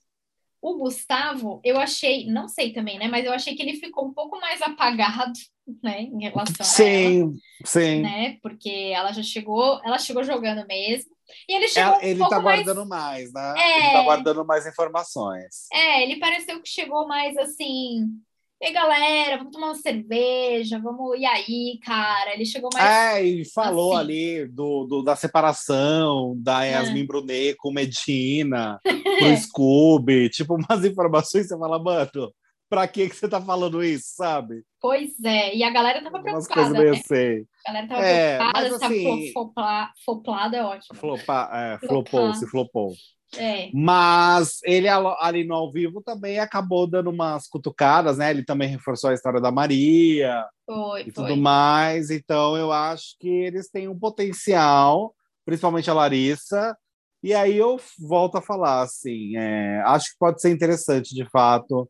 o 0.62 0.78
Gustavo, 0.78 1.60
eu 1.64 1.80
achei, 1.80 2.28
não 2.28 2.48
sei 2.48 2.72
também, 2.72 3.00
né? 3.00 3.08
Mas 3.08 3.26
eu 3.26 3.34
achei 3.34 3.56
que 3.56 3.62
ele 3.62 3.78
ficou 3.78 4.06
um 4.06 4.14
pouco 4.14 4.40
mais 4.40 4.62
apagado, 4.62 5.34
né? 5.84 6.02
Em 6.02 6.22
relação 6.22 6.66
sim, 6.66 6.84
a 6.84 7.22
ela. 7.22 7.34
Sim, 7.66 8.02
né? 8.02 8.38
Porque 8.42 8.92
ela 8.94 9.12
já 9.12 9.24
chegou, 9.24 9.82
ela 9.84 9.98
chegou 9.98 10.24
jogando 10.24 10.66
mesmo. 10.68 11.12
E 11.48 11.56
ele 11.56 11.68
chegou. 11.68 11.98
um 11.98 12.02
ele 12.02 12.20
tá 12.20 12.40
guardando 12.40 12.86
mais, 12.86 13.32
mais 13.32 13.56
né? 13.56 13.62
É... 13.62 13.80
Ele 13.80 13.94
tá 13.94 14.04
guardando 14.04 14.46
mais 14.46 14.68
informações. 14.68 15.68
É, 15.74 16.04
ele 16.04 16.20
pareceu 16.20 16.62
que 16.62 16.70
chegou 16.70 17.08
mais 17.08 17.38
assim 17.38 18.22
e 18.62 18.65
aí, 18.67 18.74
galera, 18.74 19.38
vamos 19.38 19.52
tomar 19.52 19.67
uma 19.69 19.76
cerveja, 19.76 20.78
vamos. 20.78 21.17
E 21.17 21.26
aí, 21.26 21.80
cara? 21.84 22.36
Ele 22.36 22.45
chegou 22.45 22.69
mais. 22.71 23.15
É, 23.15 23.24
e 23.24 23.43
falou 23.43 23.93
assim. 23.93 24.02
ali 24.02 24.47
do, 24.47 24.86
do, 24.86 25.02
da 25.02 25.15
separação 25.15 26.36
da 26.38 26.63
é. 26.63 26.74
Yasmin 26.74 27.02
é. 27.02 27.06
Brunet 27.06 27.56
com 27.58 27.71
Medina, 27.71 28.80
pro 28.86 29.38
Scooby, 29.38 30.30
tipo, 30.30 30.56
umas 30.56 30.86
informações 30.86 31.47
você 31.47 31.58
fala, 31.58 31.82
mano, 31.82 32.32
pra 32.69 32.88
que, 32.88 33.10
que 33.10 33.15
você 33.15 33.28
tá 33.28 33.41
falando 33.41 33.84
isso, 33.84 34.13
sabe? 34.15 34.63
Pois 34.80 35.12
é, 35.26 35.56
e 35.56 35.63
a 35.63 35.71
galera 35.71 36.04
tava 36.04 36.21
preocupada. 36.21 36.62
Umas 36.62 36.78
coisas 36.78 36.78
né? 36.78 36.89
assim. 36.89 37.45
A 37.65 37.71
galera 37.71 37.88
tava 37.88 38.06
é, 38.06 38.38
preocupada, 38.38 38.69
mas, 38.69 38.84
assim, 38.84 39.34
flopar, 39.34 39.93
floplada 40.06 40.58
é 40.58 40.63
ótimo. 40.63 41.00
Flopa, 41.00 41.50
é, 41.52 41.88
flopou, 41.88 42.34
se 42.36 42.47
flopou. 42.47 42.93
É. 43.38 43.70
Mas 43.74 44.60
ele 44.63 44.88
ali 44.89 45.44
no 45.44 45.56
ao 45.56 45.72
vivo 45.72 46.02
também 46.02 46.39
acabou 46.39 46.86
dando 46.86 47.10
umas 47.10 47.48
cutucadas, 47.48 48.17
né? 48.17 48.30
Ele 48.30 48.44
também 48.44 48.67
reforçou 48.67 49.10
a 49.10 49.13
história 49.13 49.39
da 49.39 49.52
Maria 49.52 50.46
foi, 50.65 51.02
e 51.02 51.04
foi. 51.06 51.13
tudo 51.13 51.38
mais. 51.38 52.10
Então 52.10 52.58
eu 52.58 52.72
acho 52.72 53.15
que 53.20 53.30
eles 53.30 53.70
têm 53.70 53.88
um 53.88 53.98
potencial, 53.98 55.15
principalmente 55.46 55.89
a 55.89 55.94
Larissa. 55.94 56.76
E 57.24 57.34
aí 57.34 57.56
eu 57.56 57.80
volto 58.00 58.38
a 58.38 58.41
falar 58.41 58.82
assim, 58.82 59.38
é, 59.38 59.80
acho 59.86 60.12
que 60.12 60.17
pode 60.20 60.41
ser 60.41 60.50
interessante 60.50 61.13
de 61.13 61.24
fato 61.30 61.89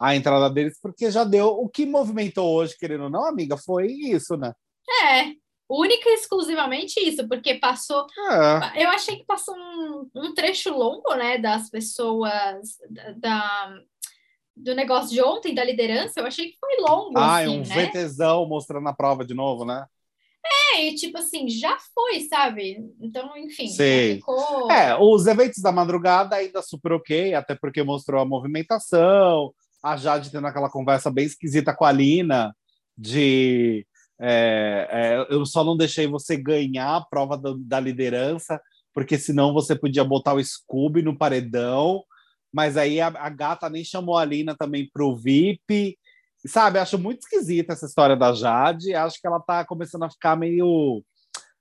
a 0.00 0.16
entrada 0.16 0.50
deles, 0.50 0.78
porque 0.82 1.10
já 1.10 1.22
deu 1.22 1.46
o 1.46 1.68
que 1.68 1.86
movimentou 1.86 2.52
hoje, 2.52 2.76
querendo 2.76 3.04
ou 3.04 3.10
não, 3.10 3.24
amiga, 3.24 3.56
foi 3.56 3.86
isso, 3.86 4.36
né? 4.36 4.52
É, 5.04 5.30
única 5.80 6.08
e 6.08 6.14
exclusivamente 6.14 7.00
isso, 7.00 7.26
porque 7.28 7.54
passou. 7.54 8.06
É. 8.74 8.84
Eu 8.84 8.90
achei 8.90 9.16
que 9.16 9.24
passou 9.24 9.54
um, 9.56 10.10
um, 10.14 10.34
trecho 10.34 10.70
longo, 10.70 11.14
né, 11.14 11.38
das 11.38 11.70
pessoas 11.70 12.78
da, 13.16 13.74
do 14.56 14.74
negócio 14.74 15.10
de 15.10 15.22
ontem, 15.22 15.54
da 15.54 15.64
liderança. 15.64 16.20
Eu 16.20 16.26
achei 16.26 16.50
que 16.50 16.58
foi 16.58 16.76
longo. 16.80 17.18
Ah, 17.18 17.38
assim, 17.38 17.60
um 17.60 17.62
né? 17.62 17.86
VTzão 17.86 18.46
mostrando 18.46 18.88
a 18.88 18.92
prova 18.92 19.24
de 19.24 19.34
novo, 19.34 19.64
né? 19.64 19.86
É, 20.74 20.88
e 20.88 20.94
tipo 20.94 21.18
assim, 21.18 21.48
já 21.48 21.78
foi, 21.94 22.20
sabe? 22.22 22.84
Então, 23.00 23.36
enfim, 23.36 23.68
ficou. 23.68 24.70
É, 24.70 24.96
os 24.98 25.26
eventos 25.26 25.62
da 25.62 25.70
madrugada 25.70 26.36
ainda 26.36 26.60
super 26.60 26.92
ok, 26.92 27.34
até 27.34 27.54
porque 27.54 27.82
mostrou 27.82 28.20
a 28.20 28.24
movimentação, 28.24 29.54
a 29.82 29.96
Jade 29.96 30.30
tendo 30.30 30.46
aquela 30.46 30.68
conversa 30.68 31.10
bem 31.10 31.26
esquisita 31.26 31.74
com 31.74 31.84
a 31.84 31.92
Lina, 31.92 32.54
de 32.96 33.86
é, 34.20 34.88
é, 34.90 35.34
eu 35.34 35.44
só 35.44 35.64
não 35.64 35.76
deixei 35.76 36.06
você 36.06 36.36
ganhar 36.36 36.96
a 36.96 37.04
prova 37.04 37.36
do, 37.36 37.58
da 37.58 37.80
liderança, 37.80 38.60
porque 38.94 39.18
senão 39.18 39.52
você 39.52 39.74
podia 39.74 40.04
botar 40.04 40.34
o 40.34 40.44
Scooby 40.44 41.02
no 41.02 41.16
paredão. 41.16 42.04
Mas 42.52 42.76
aí 42.76 43.00
a, 43.00 43.06
a 43.08 43.30
gata 43.30 43.70
nem 43.70 43.82
chamou 43.82 44.16
a 44.16 44.24
Lina 44.24 44.54
também 44.54 44.88
para 44.92 45.04
o 45.04 45.16
VIP. 45.16 45.98
Sabe, 46.46 46.78
acho 46.78 46.98
muito 46.98 47.20
esquisita 47.20 47.72
essa 47.72 47.86
história 47.86 48.16
da 48.16 48.32
Jade. 48.32 48.94
Acho 48.94 49.20
que 49.20 49.26
ela 49.26 49.38
está 49.38 49.64
começando 49.64 50.04
a 50.04 50.10
ficar 50.10 50.36
meio. 50.36 51.02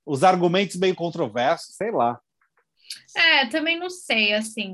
Os 0.05 0.23
argumentos 0.23 0.75
meio 0.75 0.95
controversos, 0.95 1.75
sei 1.75 1.91
lá. 1.91 2.19
É, 3.15 3.45
também 3.47 3.79
não 3.79 3.89
sei, 3.89 4.33
assim. 4.33 4.73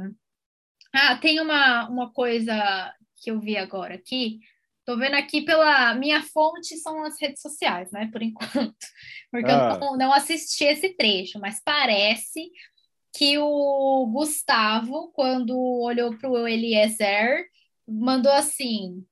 Ah, 0.93 1.17
tem 1.17 1.39
uma, 1.39 1.87
uma 1.89 2.11
coisa 2.11 2.93
que 3.21 3.29
eu 3.29 3.39
vi 3.39 3.57
agora 3.57 3.95
aqui, 3.95 4.39
Tô 4.87 4.95
vendo 4.95 5.15
aqui 5.15 5.41
pela 5.41 5.93
minha 5.95 6.23
fonte 6.23 6.77
são 6.77 7.03
as 7.03 7.19
redes 7.19 7.41
sociais, 7.41 7.91
né? 7.91 8.09
Por 8.09 8.23
enquanto, 8.23 8.73
porque 9.29 9.51
ah. 9.51 9.73
eu 9.73 9.79
não, 9.79 9.97
não 9.97 10.13
assisti 10.13 10.63
esse 10.63 10.95
trecho, 10.95 11.37
mas 11.41 11.61
parece 11.61 12.49
que 13.13 13.37
o 13.37 14.07
Gustavo, 14.13 15.11
quando 15.11 15.59
olhou 15.81 16.17
para 16.17 16.29
o 16.29 16.47
Eliezer, 16.47 17.45
mandou 17.85 18.31
assim: 18.31 19.05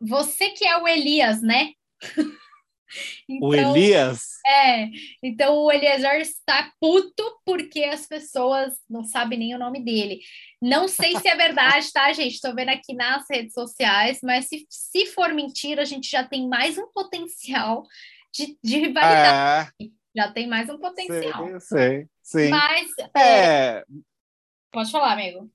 Você 0.00 0.50
que 0.50 0.66
é 0.66 0.76
o 0.76 0.88
Elias, 0.88 1.40
né? 1.40 1.74
Então, 3.28 3.48
o 3.48 3.54
Elias? 3.54 4.20
É, 4.46 4.88
então 5.22 5.56
o 5.56 5.70
Eliezer 5.70 6.20
está 6.20 6.72
puto 6.80 7.22
porque 7.44 7.84
as 7.84 8.06
pessoas 8.06 8.74
não 8.88 9.04
sabem 9.04 9.38
nem 9.38 9.54
o 9.54 9.58
nome 9.58 9.84
dele. 9.84 10.20
Não 10.60 10.88
sei 10.88 11.16
se 11.16 11.28
é 11.28 11.36
verdade, 11.36 11.92
tá, 11.92 12.10
gente? 12.12 12.34
Estou 12.34 12.54
vendo 12.54 12.70
aqui 12.70 12.92
nas 12.94 13.24
redes 13.30 13.54
sociais, 13.54 14.18
mas 14.22 14.46
se, 14.46 14.66
se 14.68 15.06
for 15.06 15.32
mentira, 15.32 15.82
a 15.82 15.86
gente 15.86 16.10
já 16.10 16.24
tem 16.24 16.48
mais 16.48 16.76
um 16.76 16.88
potencial 16.92 17.84
de, 18.34 18.58
de 18.62 18.78
rivalidade. 18.78 19.74
É. 19.80 19.86
Já 20.14 20.32
tem 20.32 20.48
mais 20.48 20.68
um 20.68 20.78
potencial. 20.78 21.46
Sei, 21.60 21.60
sei, 21.60 22.08
sim. 22.22 22.50
Mas. 22.50 22.90
É... 23.14 23.20
é... 23.22 23.84
Pode 24.72 24.90
falar, 24.90 25.12
amigo. 25.12 25.50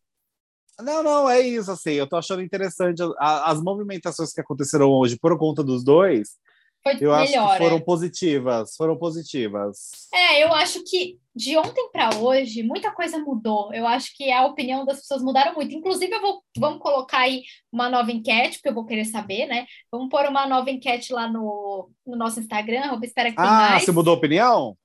Não, 0.81 1.01
não, 1.01 1.29
é 1.29 1.39
isso, 1.39 1.71
assim, 1.71 1.91
eu 1.91 2.07
tô 2.07 2.17
achando 2.17 2.41
interessante 2.41 3.01
as 3.17 3.61
movimentações 3.61 4.33
que 4.33 4.41
aconteceram 4.41 4.89
hoje 4.89 5.17
por 5.17 5.37
conta 5.37 5.63
dos 5.63 5.85
dois, 5.85 6.37
foi 6.85 6.97
eu 7.01 7.11
melhor, 7.11 7.23
acho 7.23 7.57
que 7.57 7.63
foram 7.63 7.77
é. 7.77 7.81
positivas, 7.81 8.75
foram 8.75 8.97
positivas. 8.97 9.77
É, 10.13 10.43
eu 10.43 10.53
acho 10.53 10.83
que 10.83 11.17
de 11.35 11.57
ontem 11.57 11.89
para 11.91 12.15
hoje 12.17 12.61
muita 12.61 12.91
coisa 12.91 13.17
mudou. 13.17 13.73
Eu 13.73 13.87
acho 13.87 14.15
que 14.15 14.31
a 14.31 14.45
opinião 14.45 14.85
das 14.85 14.99
pessoas 14.99 15.23
mudaram 15.23 15.55
muito. 15.55 15.73
Inclusive, 15.73 16.13
eu 16.13 16.21
vou 16.21 16.43
vamos 16.57 16.79
colocar 16.79 17.21
aí 17.21 17.41
uma 17.71 17.89
nova 17.89 18.11
enquete, 18.11 18.57
porque 18.57 18.69
eu 18.69 18.73
vou 18.73 18.85
querer 18.85 19.05
saber, 19.05 19.47
né? 19.47 19.65
Vamos 19.91 20.09
pôr 20.09 20.27
uma 20.27 20.45
nova 20.45 20.69
enquete 20.69 21.11
lá 21.11 21.27
no, 21.27 21.89
no 22.05 22.15
nosso 22.15 22.39
Instagram. 22.39 22.91
Eu 22.93 22.99
espero 23.01 23.29
que 23.31 23.41
Ah, 23.41 23.71
mais. 23.71 23.83
você 23.83 23.91
mudou 23.91 24.13
a 24.13 24.17
opinião? 24.17 24.77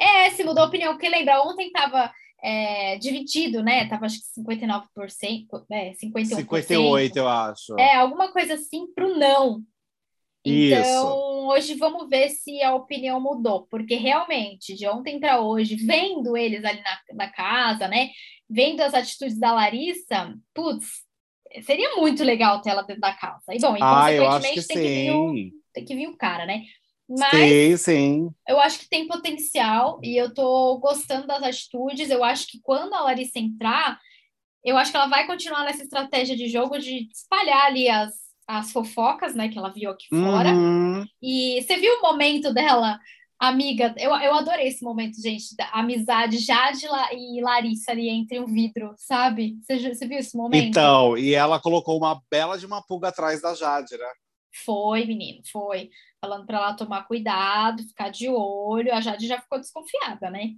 É, 0.00 0.30
se 0.30 0.42
mudou 0.44 0.64
a 0.64 0.66
opinião, 0.66 0.92
porque 0.92 1.08
lembra, 1.08 1.42
ontem 1.42 1.70
tava 1.70 2.10
é, 2.42 2.96
dividido, 2.96 3.62
né? 3.62 3.86
Tava 3.86 4.06
acho 4.06 4.18
que 4.18 4.40
59%, 4.40 4.84
é, 5.70 5.92
51%. 5.92 6.36
58, 6.36 7.16
eu 7.16 7.28
acho. 7.28 7.78
É, 7.78 7.96
alguma 7.96 8.32
coisa 8.32 8.54
assim 8.54 8.86
pro 8.94 9.16
não. 9.18 9.62
Então, 10.44 10.82
Isso. 10.82 11.46
hoje 11.48 11.74
vamos 11.74 12.08
ver 12.08 12.28
se 12.28 12.62
a 12.62 12.74
opinião 12.74 13.18
mudou, 13.18 13.66
porque 13.70 13.94
realmente, 13.94 14.74
de 14.74 14.86
ontem 14.86 15.18
para 15.18 15.40
hoje, 15.40 15.74
vendo 15.74 16.36
eles 16.36 16.62
ali 16.64 16.82
na, 16.82 16.98
na 17.14 17.32
casa, 17.32 17.88
né? 17.88 18.10
Vendo 18.48 18.82
as 18.82 18.92
atitudes 18.92 19.38
da 19.38 19.52
Larissa, 19.52 20.34
putz, 20.54 20.86
seria 21.62 21.96
muito 21.96 22.22
legal 22.22 22.60
ter 22.60 22.70
ela 22.70 22.82
dentro 22.82 23.00
da 23.00 23.14
casa. 23.14 23.54
E 23.54 23.58
bom, 23.58 23.74
e 23.74 23.80
ah, 23.80 24.04
consequentemente 24.04 24.66
tem, 24.68 24.76
que 24.76 24.88
vir 24.88 25.10
o, 25.12 25.34
tem 25.72 25.84
que 25.84 25.96
vir 25.96 26.08
o 26.08 26.16
cara, 26.16 26.44
né? 26.44 26.64
Mas 27.08 27.30
sim, 27.30 27.76
sim. 27.76 28.30
eu 28.48 28.58
acho 28.60 28.80
que 28.80 28.88
tem 28.88 29.06
potencial 29.06 30.00
e 30.02 30.16
eu 30.16 30.32
tô 30.32 30.78
gostando 30.78 31.26
das 31.26 31.42
atitudes. 31.42 32.10
Eu 32.10 32.24
acho 32.24 32.46
que 32.46 32.60
quando 32.62 32.94
a 32.94 33.02
Larissa 33.02 33.38
entrar, 33.38 33.98
eu 34.64 34.76
acho 34.76 34.90
que 34.90 34.96
ela 34.96 35.06
vai 35.06 35.26
continuar 35.26 35.64
nessa 35.64 35.82
estratégia 35.82 36.34
de 36.34 36.48
jogo 36.48 36.78
de 36.78 37.08
espalhar 37.12 37.66
ali 37.66 37.88
as 37.88 38.23
as 38.46 38.72
fofocas, 38.72 39.34
né, 39.34 39.48
que 39.48 39.58
ela 39.58 39.70
viu 39.70 39.90
aqui 39.90 40.06
fora. 40.08 40.50
Uhum. 40.50 41.04
E 41.22 41.62
você 41.62 41.76
viu 41.76 41.94
o 41.94 42.02
momento 42.02 42.52
dela, 42.52 42.98
amiga? 43.38 43.94
Eu, 43.98 44.10
eu 44.16 44.34
adorei 44.34 44.68
esse 44.68 44.84
momento, 44.84 45.20
gente, 45.20 45.56
da 45.56 45.68
amizade 45.70 46.38
Jade 46.38 46.86
e 47.12 47.40
Larissa 47.40 47.92
ali 47.92 48.08
entre 48.08 48.38
o 48.40 48.46
vidro, 48.46 48.94
sabe? 48.96 49.56
Você, 49.62 49.94
você 49.94 50.06
viu 50.06 50.18
esse 50.18 50.36
momento? 50.36 50.66
Então, 50.66 51.16
e 51.16 51.34
ela 51.34 51.60
colocou 51.60 51.96
uma 51.96 52.20
bela 52.30 52.58
de 52.58 52.66
uma 52.66 52.82
pulga 52.82 53.08
atrás 53.08 53.40
da 53.40 53.54
Jade, 53.54 53.96
né? 53.96 54.08
Foi, 54.64 55.04
menino, 55.04 55.42
foi. 55.50 55.90
Falando 56.20 56.46
para 56.46 56.58
ela 56.58 56.74
tomar 56.74 57.06
cuidado, 57.08 57.82
ficar 57.82 58.08
de 58.08 58.28
olho. 58.28 58.94
A 58.94 59.00
Jade 59.00 59.26
já 59.26 59.40
ficou 59.40 59.58
desconfiada, 59.58 60.30
né? 60.30 60.50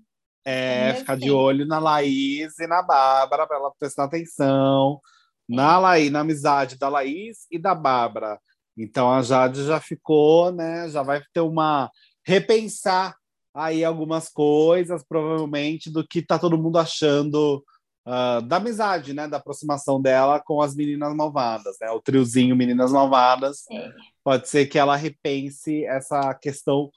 É, 0.44 0.94
ficar 0.94 1.16
de 1.16 1.30
olho 1.30 1.66
na 1.66 1.78
Laís 1.78 2.56
e 2.58 2.66
na 2.68 2.82
Bárbara 2.82 3.46
para 3.48 3.56
ela 3.56 3.72
prestar 3.78 4.04
atenção 4.04 5.00
na 5.48 5.78
Laís, 5.78 6.10
na 6.10 6.20
amizade 6.20 6.78
da 6.78 6.88
Laís 6.88 7.46
e 7.50 7.58
da 7.58 7.74
Bárbara. 7.74 8.38
Então 8.76 9.10
a 9.10 9.22
Jade 9.22 9.64
já 9.64 9.80
ficou, 9.80 10.52
né? 10.52 10.88
Já 10.88 11.02
vai 11.02 11.22
ter 11.32 11.40
uma 11.40 11.90
repensar 12.24 13.16
aí 13.54 13.84
algumas 13.84 14.28
coisas, 14.28 15.02
provavelmente, 15.08 15.90
do 15.90 16.06
que 16.06 16.20
tá 16.20 16.38
todo 16.38 16.58
mundo 16.58 16.78
achando 16.78 17.64
uh, 18.06 18.42
da 18.42 18.56
amizade, 18.56 19.14
né? 19.14 19.26
Da 19.26 19.38
aproximação 19.38 20.00
dela 20.00 20.40
com 20.40 20.60
as 20.60 20.74
meninas 20.74 21.14
malvadas, 21.14 21.76
né? 21.80 21.90
O 21.90 22.00
triozinho 22.00 22.54
Meninas 22.54 22.92
Malvadas. 22.92 23.64
É. 23.70 23.90
Pode 24.22 24.48
ser 24.48 24.66
que 24.66 24.78
ela 24.78 24.96
repense 24.96 25.84
essa 25.84 26.34
questão 26.34 26.90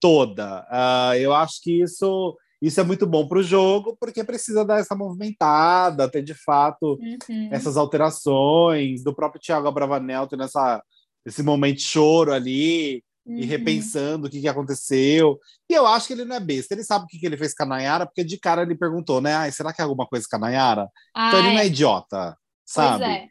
toda. 0.00 0.66
Uh, 0.70 1.14
eu 1.16 1.32
acho 1.32 1.62
que 1.62 1.82
isso 1.82 2.36
isso 2.62 2.80
é 2.80 2.84
muito 2.84 3.06
bom 3.08 3.26
para 3.26 3.38
o 3.38 3.42
jogo, 3.42 3.96
porque 3.98 4.22
precisa 4.22 4.64
dar 4.64 4.78
essa 4.78 4.94
movimentada, 4.94 6.08
ter 6.08 6.22
de 6.22 6.32
fato 6.32 6.96
uhum. 7.28 7.48
essas 7.50 7.76
alterações, 7.76 9.02
do 9.02 9.12
próprio 9.12 9.42
Thiago 9.42 9.66
Abravanel 9.66 10.28
tendo 10.28 10.44
essa, 10.44 10.80
esse 11.26 11.42
momento 11.42 11.78
de 11.78 11.82
choro 11.82 12.32
ali, 12.32 13.02
uhum. 13.26 13.36
e 13.36 13.44
repensando 13.44 14.28
o 14.28 14.30
que, 14.30 14.40
que 14.40 14.46
aconteceu. 14.46 15.40
E 15.68 15.74
eu 15.74 15.86
acho 15.88 16.06
que 16.06 16.12
ele 16.12 16.24
não 16.24 16.36
é 16.36 16.40
besta, 16.40 16.72
ele 16.72 16.84
sabe 16.84 17.04
o 17.04 17.08
que, 17.08 17.18
que 17.18 17.26
ele 17.26 17.36
fez 17.36 17.52
com 17.52 17.64
a 17.64 17.66
Nayara, 17.66 18.06
porque 18.06 18.22
de 18.22 18.38
cara 18.38 18.62
ele 18.62 18.76
perguntou, 18.76 19.20
né? 19.20 19.34
Ah, 19.34 19.50
será 19.50 19.72
que 19.72 19.80
é 19.80 19.84
alguma 19.84 20.06
coisa 20.06 20.24
com 20.30 20.36
a 20.36 20.38
Nayara? 20.38 20.88
Ah, 21.12 21.28
então 21.28 21.40
ele 21.40 21.48
é. 21.48 21.52
não 21.54 21.60
é 21.60 21.66
idiota, 21.66 22.38
sabe? 22.64 23.04
É. 23.04 23.26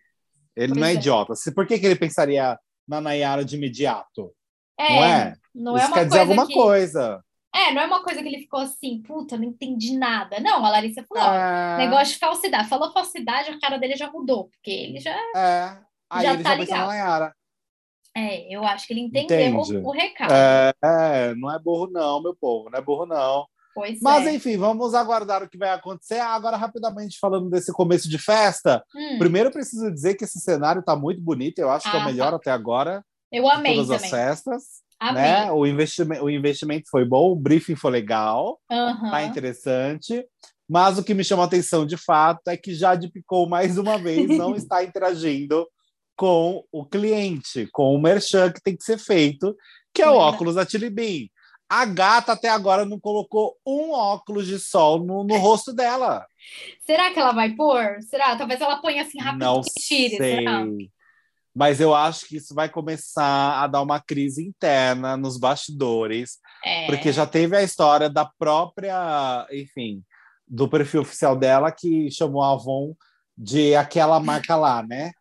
Ele 0.58 0.74
pois 0.74 0.80
não 0.80 0.88
é, 0.88 0.91
é, 0.91 0.96
idiota. 0.96 1.34
Por 1.56 1.65
que, 1.65 1.80
que 1.80 1.86
ele 1.86 1.96
pensaria 1.96 2.60
na 2.86 3.00
Nayara 3.00 3.46
de 3.46 3.56
imediato? 3.56 4.34
É, 4.78 4.89
não 4.89 5.04
é? 5.04 5.34
Não 5.54 5.78
Isso 5.78 5.86
é 5.86 5.94
quer 5.94 6.06
dizer 6.06 6.20
alguma 6.20 6.48
que... 6.48 6.54
coisa. 6.54 7.24
É, 7.54 7.74
não 7.74 7.82
é 7.82 7.86
uma 7.86 8.04
coisa 8.04 8.22
que 8.22 8.28
ele 8.28 8.40
ficou 8.40 8.62
assim, 8.62 9.02
puta, 9.02 9.38
não 9.38 9.44
entendi 9.44 9.98
nada. 9.98 10.40
Não, 10.40 10.66
a 10.66 10.70
Larissa 10.70 11.04
falou, 11.04 11.34
é... 11.34 11.78
negócio 11.78 12.14
de 12.14 12.20
falsidade. 12.20 12.70
Falou 12.70 12.94
falsidade, 12.94 13.50
a 13.50 13.60
cara 13.60 13.78
dele 13.78 13.96
já 13.96 14.10
mudou, 14.10 14.46
porque 14.46 14.72
ele 14.72 15.00
já. 15.00 15.16
É, 15.36 15.78
aí 16.10 16.26
já 16.26 16.34
ele 16.34 16.44
tá 16.44 16.50
já 16.52 16.56
ligado. 16.56 16.88
na 16.88 16.96
Yara. 16.96 17.36
É, 18.16 18.54
eu 18.54 18.64
acho 18.66 18.88
que 18.88 18.94
ele 18.94 19.02
entendeu 19.02 19.56
o, 19.56 19.88
o, 19.88 19.92
recado. 19.92 20.34
É, 20.34 20.74
é, 20.84 21.36
não 21.36 21.54
é 21.54 21.58
burro, 21.60 21.90
não, 21.92 22.22
meu 22.22 22.36
povo, 22.36 22.70
não 22.70 22.78
é 22.78 22.82
burro, 22.82 23.06
não. 23.06 23.46
Pois 23.74 24.02
Mas, 24.02 24.28
é. 24.28 24.34
enfim, 24.34 24.58
vamos 24.58 24.94
aguardar 24.94 25.44
o 25.44 25.50
que 25.50 25.58
vai 25.58 25.70
acontecer. 25.70 26.20
Agora, 26.20 26.58
rapidamente, 26.58 27.18
falando 27.20 27.50
desse 27.50 27.72
começo 27.72 28.10
de 28.10 28.18
festa, 28.18 28.84
hum. 28.94 29.18
primeiro 29.18 29.48
eu 29.48 29.54
preciso 29.54 29.90
dizer 29.92 30.16
que 30.16 30.26
esse 30.26 30.40
cenário 30.40 30.82
está 30.82 30.96
muito 30.96 31.22
bonito, 31.22 31.60
eu 31.60 31.72
acho 31.72 31.88
ah, 31.88 31.92
que 31.92 31.98
é 31.98 32.00
o 32.00 32.04
ah, 32.04 32.06
melhor 32.06 32.32
tá. 32.32 32.36
até 32.36 32.52
agora. 32.52 33.04
Eu 33.32 33.50
amei 33.50 33.76
todas 33.76 33.88
também. 33.88 34.06
as 34.06 34.12
festas. 34.12 34.64
Né? 35.02 35.52
O, 35.52 35.66
investimento, 35.66 36.24
o 36.24 36.30
investimento 36.30 36.90
foi 36.90 37.04
bom, 37.04 37.32
o 37.32 37.36
briefing 37.36 37.76
foi 37.76 37.92
legal, 37.92 38.60
uhum. 38.70 39.10
tá 39.10 39.24
interessante. 39.24 40.24
Mas 40.70 40.98
o 40.98 41.04
que 41.04 41.14
me 41.14 41.24
chama 41.24 41.44
a 41.44 41.48
atenção 41.48 41.86
de 41.86 41.98
fato 41.98 42.48
é 42.48 42.56
que 42.56 42.74
Jade 42.74 43.12
Picou, 43.12 43.50
mais 43.50 43.78
uma 43.78 43.98
vez, 43.98 44.28
não 44.38 44.56
está 44.56 44.84
interagindo 44.84 45.68
com 46.16 46.64
o 46.72 46.86
cliente, 46.86 47.68
com 47.72 47.96
o 47.96 48.02
merchan 48.02 48.52
que 48.52 48.62
tem 48.62 48.78
que 48.78 48.84
ser 48.84 49.00
feito, 49.00 49.56
que 49.94 50.02
é 50.02 50.10
o 50.10 50.16
óculos 50.16 50.56
da 50.56 50.66
Tilibin. 50.66 51.30
A 51.68 51.84
gata 51.86 52.34
até 52.34 52.50
agora 52.50 52.86
não 52.86 53.00
colocou 53.00 53.58
um 53.66 53.92
óculos 53.92 54.46
de 54.46 54.60
sol 54.60 55.04
no, 55.04 55.24
no 55.24 55.38
rosto 55.38 55.74
dela. 55.74 56.28
Será 56.86 57.12
que 57.12 57.20
ela 57.20 57.32
vai 57.32 57.56
pôr? 57.56 57.98
Será? 58.02 58.36
Talvez 58.36 58.62
ela 58.62 58.82
ponha 58.82 59.04
assim 59.04 59.20
rápido 59.20 59.40
não 59.40 59.62
e 59.62 59.82
tire. 59.82 60.18
Sei. 60.18 60.36
Será? 60.36 60.66
Mas 61.54 61.82
eu 61.82 61.94
acho 61.94 62.28
que 62.28 62.38
isso 62.38 62.56
vai 62.56 62.70
começar 62.70 63.62
a 63.62 63.68
dar 63.68 63.82
uma 63.82 64.00
crise 64.00 64.46
interna 64.46 65.18
nos 65.18 65.38
bastidores, 65.38 66.38
é. 66.64 66.86
porque 66.86 67.12
já 67.12 67.26
teve 67.28 67.58
a 67.58 67.64
história 67.64 68.10
da 68.10 68.26
própria, 68.26 69.46
enfim, 69.52 70.02
do 70.48 70.68
perfil 70.68 71.02
oficial 71.02 71.36
dela 71.36 71.72
que 71.72 72.10
chamou 72.10 72.42
a 72.42 72.54
Avon 72.54 72.96
de 73.38 73.76
aquela 73.76 74.20
marca 74.20 74.56
lá, 74.56 74.84
né? 74.84 75.12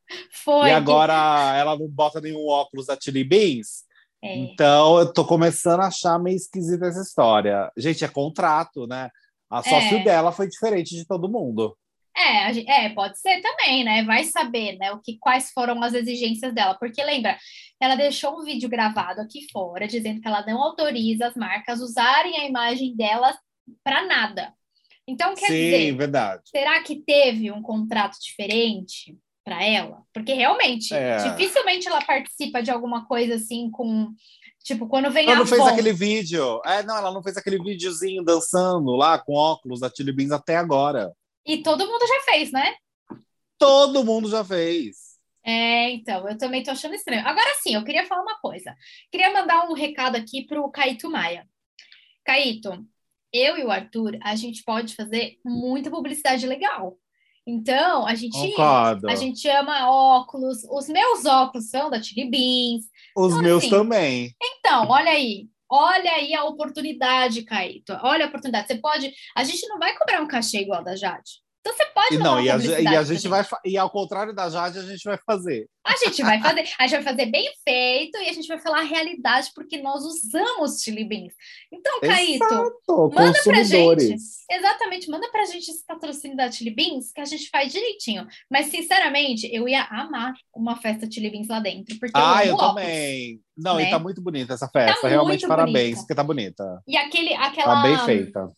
Foi. 0.44 0.68
E 0.68 0.72
agora 0.72 1.56
ela 1.56 1.76
não 1.76 1.88
bota 1.88 2.20
nenhum 2.20 2.46
óculos 2.46 2.86
da 2.86 2.96
Chili 3.00 3.24
Beans. 3.24 3.84
É. 4.22 4.36
Então 4.36 4.98
eu 4.98 5.12
tô 5.12 5.24
começando 5.24 5.80
a 5.80 5.86
achar 5.86 6.18
meio 6.18 6.36
esquisita 6.36 6.86
essa 6.86 7.00
história. 7.00 7.70
Gente, 7.76 8.04
é 8.04 8.08
contrato, 8.08 8.86
né? 8.86 9.08
A 9.48 9.62
sócio 9.62 9.98
é. 9.98 10.04
dela 10.04 10.30
foi 10.30 10.48
diferente 10.48 10.94
de 10.94 11.04
todo 11.04 11.30
mundo. 11.30 11.76
É, 12.16 12.86
é, 12.86 12.88
pode 12.90 13.18
ser 13.18 13.40
também, 13.40 13.84
né? 13.84 14.02
Vai 14.04 14.24
saber, 14.24 14.76
né, 14.78 14.92
o 14.92 15.00
que, 15.00 15.16
quais 15.18 15.50
foram 15.52 15.82
as 15.82 15.94
exigências 15.94 16.52
dela, 16.52 16.74
porque 16.74 17.02
lembra, 17.02 17.38
ela 17.80 17.94
deixou 17.94 18.38
um 18.38 18.44
vídeo 18.44 18.68
gravado 18.68 19.20
aqui 19.20 19.46
fora 19.52 19.86
dizendo 19.86 20.20
que 20.20 20.28
ela 20.28 20.44
não 20.44 20.62
autoriza 20.62 21.26
as 21.26 21.34
marcas 21.34 21.80
usarem 21.80 22.36
a 22.38 22.46
imagem 22.46 22.94
dela 22.96 23.36
para 23.84 24.06
nada. 24.06 24.52
Então, 25.06 25.34
quer 25.34 25.46
Sim, 25.46 25.52
dizer, 25.52 25.96
verdade. 25.96 26.42
será 26.46 26.82
que 26.82 26.96
teve 26.96 27.50
um 27.50 27.62
contrato 27.62 28.16
diferente 28.20 29.16
para 29.44 29.64
ela? 29.64 30.02
Porque 30.12 30.32
realmente, 30.32 30.94
é. 30.94 31.16
dificilmente 31.16 31.88
ela 31.88 32.02
participa 32.02 32.62
de 32.62 32.70
alguma 32.70 33.06
coisa 33.06 33.34
assim 33.34 33.70
com 33.70 34.12
Tipo, 34.62 34.86
quando 34.86 35.10
vem 35.10 35.24
ela 35.24 35.36
a 35.36 35.38
não 35.38 35.46
fez 35.46 35.60
aquele 35.62 35.92
vídeo. 35.92 36.60
É, 36.64 36.82
não, 36.82 36.96
ela 36.96 37.10
não 37.10 37.22
fez 37.22 37.36
aquele 37.36 37.58
videozinho 37.58 38.22
dançando 38.22 38.94
lá 38.94 39.18
com 39.18 39.32
óculos 39.32 39.80
da 39.80 39.90
Chili 39.90 40.12
Beans 40.12 40.32
até 40.32 40.56
agora. 40.56 41.12
E 41.46 41.62
todo 41.62 41.86
mundo 41.86 42.06
já 42.06 42.20
fez, 42.32 42.52
né? 42.52 42.74
Todo 43.58 44.04
mundo 44.04 44.28
já 44.28 44.44
fez. 44.44 45.10
É, 45.44 45.90
então, 45.90 46.28
eu 46.28 46.36
também 46.36 46.62
tô 46.62 46.70
achando 46.70 46.94
estranho. 46.94 47.26
Agora 47.26 47.54
sim, 47.62 47.74
eu 47.74 47.84
queria 47.84 48.06
falar 48.06 48.22
uma 48.22 48.38
coisa. 48.40 48.74
Queria 49.10 49.32
mandar 49.32 49.68
um 49.68 49.72
recado 49.72 50.16
aqui 50.16 50.46
pro 50.46 50.70
Caíto 50.70 51.10
Maia. 51.10 51.48
Caíto, 52.24 52.86
eu 53.32 53.56
e 53.56 53.64
o 53.64 53.70
Arthur, 53.70 54.18
a 54.22 54.36
gente 54.36 54.62
pode 54.62 54.94
fazer 54.94 55.38
muita 55.44 55.90
publicidade 55.90 56.46
legal. 56.46 56.98
Então, 57.46 58.06
a 58.06 58.14
gente, 58.14 58.54
a 58.60 59.14
gente 59.16 59.48
ama 59.48 59.90
óculos. 59.90 60.62
Os 60.70 60.88
meus 60.88 61.24
óculos 61.24 61.70
são 61.70 61.90
da 61.90 62.00
Chili 62.00 62.30
Beans. 62.30 62.84
Os 63.16 63.32
então, 63.32 63.42
meus 63.42 63.62
assim, 63.64 63.70
também. 63.70 64.34
Então, 64.40 64.88
olha 64.88 65.10
aí. 65.10 65.48
Olha 65.70 66.12
aí 66.12 66.34
a 66.34 66.44
oportunidade, 66.44 67.44
Caíto. 67.44 67.92
Olha 68.02 68.24
a 68.24 68.28
oportunidade. 68.28 68.66
Você 68.66 68.78
pode. 68.78 69.12
A 69.36 69.44
gente 69.44 69.66
não 69.68 69.78
vai 69.78 69.96
cobrar 69.96 70.20
um 70.20 70.28
cachê 70.28 70.58
igual 70.58 70.82
da 70.82 70.96
Jade. 70.96 71.40
Então 71.60 71.76
você 71.76 71.84
pode 71.92 72.18
não, 72.18 72.40
e 72.40 72.50
a, 72.50 72.56
e 72.56 72.86
a 72.86 73.04
gente 73.04 73.28
vai 73.28 73.44
e 73.66 73.76
ao 73.76 73.90
contrário 73.90 74.34
da 74.34 74.48
Jade 74.48 74.78
a 74.78 74.82
gente 74.82 75.04
vai 75.04 75.18
fazer. 75.26 75.68
A 75.84 75.94
gente 75.96 76.22
vai 76.22 76.40
fazer, 76.40 76.64
a 76.78 76.86
gente 76.86 77.02
vai 77.02 77.02
fazer 77.02 77.26
bem 77.30 77.50
feito 77.62 78.18
e 78.18 78.28
a 78.28 78.32
gente 78.32 78.48
vai 78.48 78.58
falar 78.58 78.80
a 78.80 78.84
realidade 78.84 79.50
porque 79.54 79.76
nós 79.80 80.02
usamos 80.02 80.80
chili 80.82 81.04
beans. 81.04 81.32
Então, 81.72 82.00
Caíto, 82.00 82.44
manda 83.14 83.42
pra 83.42 83.62
gente. 83.62 84.14
Exatamente, 84.50 85.10
manda 85.10 85.30
pra 85.30 85.44
gente 85.44 85.70
esse 85.70 85.84
patrocínio 85.86 86.36
da 86.36 86.50
chili 86.50 86.70
beans 86.70 87.12
que 87.12 87.20
a 87.20 87.24
gente 87.26 87.48
faz 87.50 87.72
direitinho. 87.72 88.26
Mas 88.50 88.66
sinceramente, 88.66 89.48
eu 89.52 89.68
ia 89.68 89.82
amar 89.84 90.32
uma 90.54 90.76
festa 90.76 91.10
chili 91.10 91.30
beans 91.30 91.48
lá 91.48 91.60
dentro, 91.60 91.98
porque 91.98 92.12
Ah, 92.14 92.44
eu, 92.44 92.52
eu 92.52 92.56
também. 92.56 93.40
Não, 93.56 93.76
né? 93.76 93.84
e 93.84 93.90
tá 93.90 93.98
muito 93.98 94.22
bonita 94.22 94.54
essa 94.54 94.68
festa, 94.68 95.02
tá 95.02 95.08
realmente 95.08 95.46
parabéns, 95.46 95.74
bonita. 95.74 96.00
porque 96.00 96.14
tá 96.14 96.24
bonita. 96.24 96.82
E 96.88 96.96
aquele 96.96 97.34
aquela 97.34 97.74
Tá 97.76 97.82
bem 97.82 97.98
feita 98.06 98.48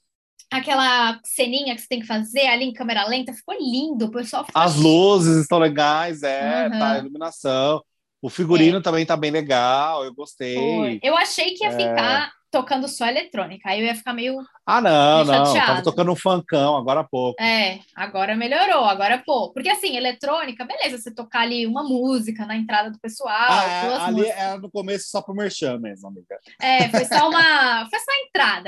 aquela 0.53 1.19
ceninha 1.25 1.75
que 1.75 1.81
você 1.81 1.89
tem 1.89 2.01
que 2.01 2.07
fazer 2.07 2.47
ali 2.47 2.65
em 2.65 2.73
câmera 2.73 3.07
lenta, 3.07 3.33
ficou 3.33 3.55
lindo, 3.55 4.07
o 4.07 4.11
pessoal 4.11 4.45
ficou 4.45 4.61
As 4.61 4.77
luzes 4.77 5.43
estão 5.43 5.59
legais, 5.59 6.23
é, 6.23 6.65
uhum. 6.65 6.79
tá, 6.79 6.93
a 6.93 6.99
iluminação. 6.99 7.83
O 8.21 8.31
figurino 8.31 8.79
é. 8.79 8.83
também 8.83 9.05
tá 9.05 9.17
bem 9.17 9.31
legal, 9.31 10.05
eu 10.05 10.15
gostei. 10.15 10.55
Foi. 10.55 11.01
Eu 11.03 11.17
achei 11.17 11.55
que 11.55 11.65
ia 11.65 11.71
é. 11.71 11.77
ficar 11.77 12.33
tocando 12.53 12.87
só 12.87 13.07
eletrônica. 13.07 13.69
Aí 13.69 13.81
eu 13.81 13.87
ia 13.87 13.95
ficar 13.95 14.13
meio. 14.13 14.37
Ah, 14.67 14.81
não, 14.81 15.25
meio 15.25 15.43
não. 15.43 15.55
Tava 15.55 15.83
tocando 15.83 16.13
um 16.13 16.17
funkão 16.17 16.77
agora 16.77 17.01
há 17.01 17.05
pouco. 17.05 17.43
É, 17.43 17.81
agora 17.97 18.37
melhorou, 18.37 18.85
agora 18.85 19.23
pô. 19.25 19.51
Porque 19.53 19.71
assim, 19.71 19.97
eletrônica, 19.97 20.65
beleza, 20.65 20.99
você 20.99 21.13
tocar 21.13 21.41
ali 21.41 21.67
uma 21.67 21.83
música 21.83 22.45
na 22.45 22.55
entrada 22.55 22.91
do 22.91 23.01
pessoal. 23.01 23.33
Ah, 23.35 23.65
é, 23.65 23.97
ali 24.03 24.27
era 24.27 24.59
no 24.59 24.71
começo 24.71 25.09
só 25.09 25.23
pro 25.23 25.35
merchan 25.35 25.79
mesmo, 25.79 26.07
amiga. 26.07 26.39
É, 26.61 26.91
foi 26.91 27.07
só 27.07 27.29
uma. 27.29 27.89
foi 27.89 27.99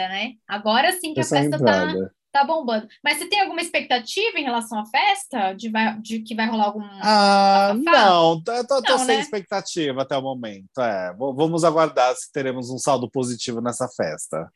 entrada, 0.05 0.09
né? 0.09 0.33
Agora 0.47 0.93
sim 0.93 1.15
que 1.15 1.23
foi 1.23 1.39
a 1.39 1.43
festa 1.43 1.59
tá 1.59 2.11
tá 2.33 2.45
bombando. 2.45 2.89
Mas 3.03 3.19
você 3.19 3.27
tem 3.27 3.41
alguma 3.41 3.61
expectativa 3.61 4.37
em 4.37 4.43
relação 4.43 4.81
à 4.81 4.87
festa? 4.87 5.53
De, 5.53 5.71
vai, 5.71 5.97
de 6.01 6.19
que 6.19 6.35
vai 6.35 6.49
rolar 6.49 6.65
algum. 6.65 6.83
Ah, 7.01 7.73
não, 7.77 8.43
tô, 8.43 8.67
tô, 8.67 8.83
tô 8.83 8.99
sem 8.99 9.19
né? 9.19 9.23
expectativa 9.23 10.03
até 10.03 10.17
o 10.17 10.23
momento. 10.23 10.81
É, 10.81 11.15
vamos 11.17 11.63
aguardar 11.63 12.13
se 12.17 12.33
teremos 12.33 12.71
um 12.71 12.79
saldo 12.79 13.09
positivo 13.09 13.61
nessa 13.61 13.89
festa. 13.89 14.51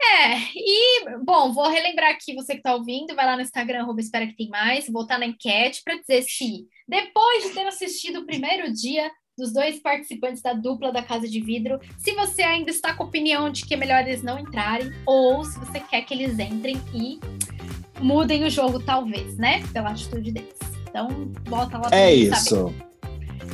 É, 0.00 0.38
e, 0.54 1.18
bom, 1.24 1.52
vou 1.52 1.68
relembrar 1.68 2.12
aqui, 2.12 2.34
você 2.34 2.52
que 2.52 2.60
está 2.60 2.74
ouvindo, 2.74 3.16
vai 3.16 3.26
lá 3.26 3.34
no 3.34 3.42
Instagram, 3.42 3.80
arroba 3.80 3.98
espera 3.98 4.26
que 4.26 4.36
tem 4.36 4.48
mais, 4.48 4.88
voltar 4.88 5.18
na 5.18 5.26
enquete 5.26 5.82
para 5.82 5.98
dizer 5.98 6.22
se, 6.22 6.68
depois 6.86 7.44
de 7.44 7.54
ter 7.54 7.66
assistido 7.66 8.20
o 8.20 8.26
primeiro 8.26 8.72
dia 8.72 9.10
dos 9.36 9.52
dois 9.52 9.78
participantes 9.78 10.40
da 10.40 10.52
dupla 10.54 10.90
da 10.90 11.02
Casa 11.02 11.28
de 11.28 11.40
Vidro, 11.40 11.78
se 11.98 12.12
você 12.12 12.42
ainda 12.42 12.70
está 12.70 12.94
com 12.94 13.02
a 13.02 13.06
opinião 13.06 13.50
de 13.50 13.64
que 13.64 13.74
é 13.74 13.76
melhor 13.76 14.06
eles 14.06 14.22
não 14.22 14.38
entrarem, 14.38 14.90
ou 15.04 15.44
se 15.44 15.58
você 15.58 15.78
quer 15.78 16.02
que 16.02 16.14
eles 16.14 16.38
entrem 16.38 16.80
e 16.94 17.20
mudem 18.00 18.44
o 18.44 18.50
jogo, 18.50 18.80
talvez, 18.80 19.36
né? 19.36 19.62
Pela 19.72 19.90
atitude 19.90 20.32
deles. 20.32 20.54
Então, 20.88 21.30
volta 21.44 21.76
lá 21.76 21.88
pra 21.88 21.98
É 21.98 22.14
isso. 22.14 22.74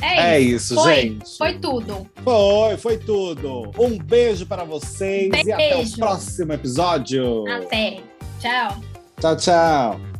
É, 0.01 0.35
é 0.35 0.39
isso, 0.39 0.75
foi, 0.75 0.95
gente. 0.95 1.37
Foi 1.37 1.59
tudo. 1.59 2.07
Foi, 2.23 2.77
foi 2.77 2.97
tudo. 2.97 3.71
Um 3.79 3.97
beijo 3.97 4.45
para 4.45 4.63
vocês 4.63 5.29
beijo. 5.29 5.49
e 5.49 5.51
até 5.51 5.77
o 5.77 5.91
próximo 5.91 6.53
episódio. 6.53 7.47
Até. 7.47 8.01
Tchau. 8.39 8.81
Tchau, 9.19 9.37
tchau. 9.37 10.12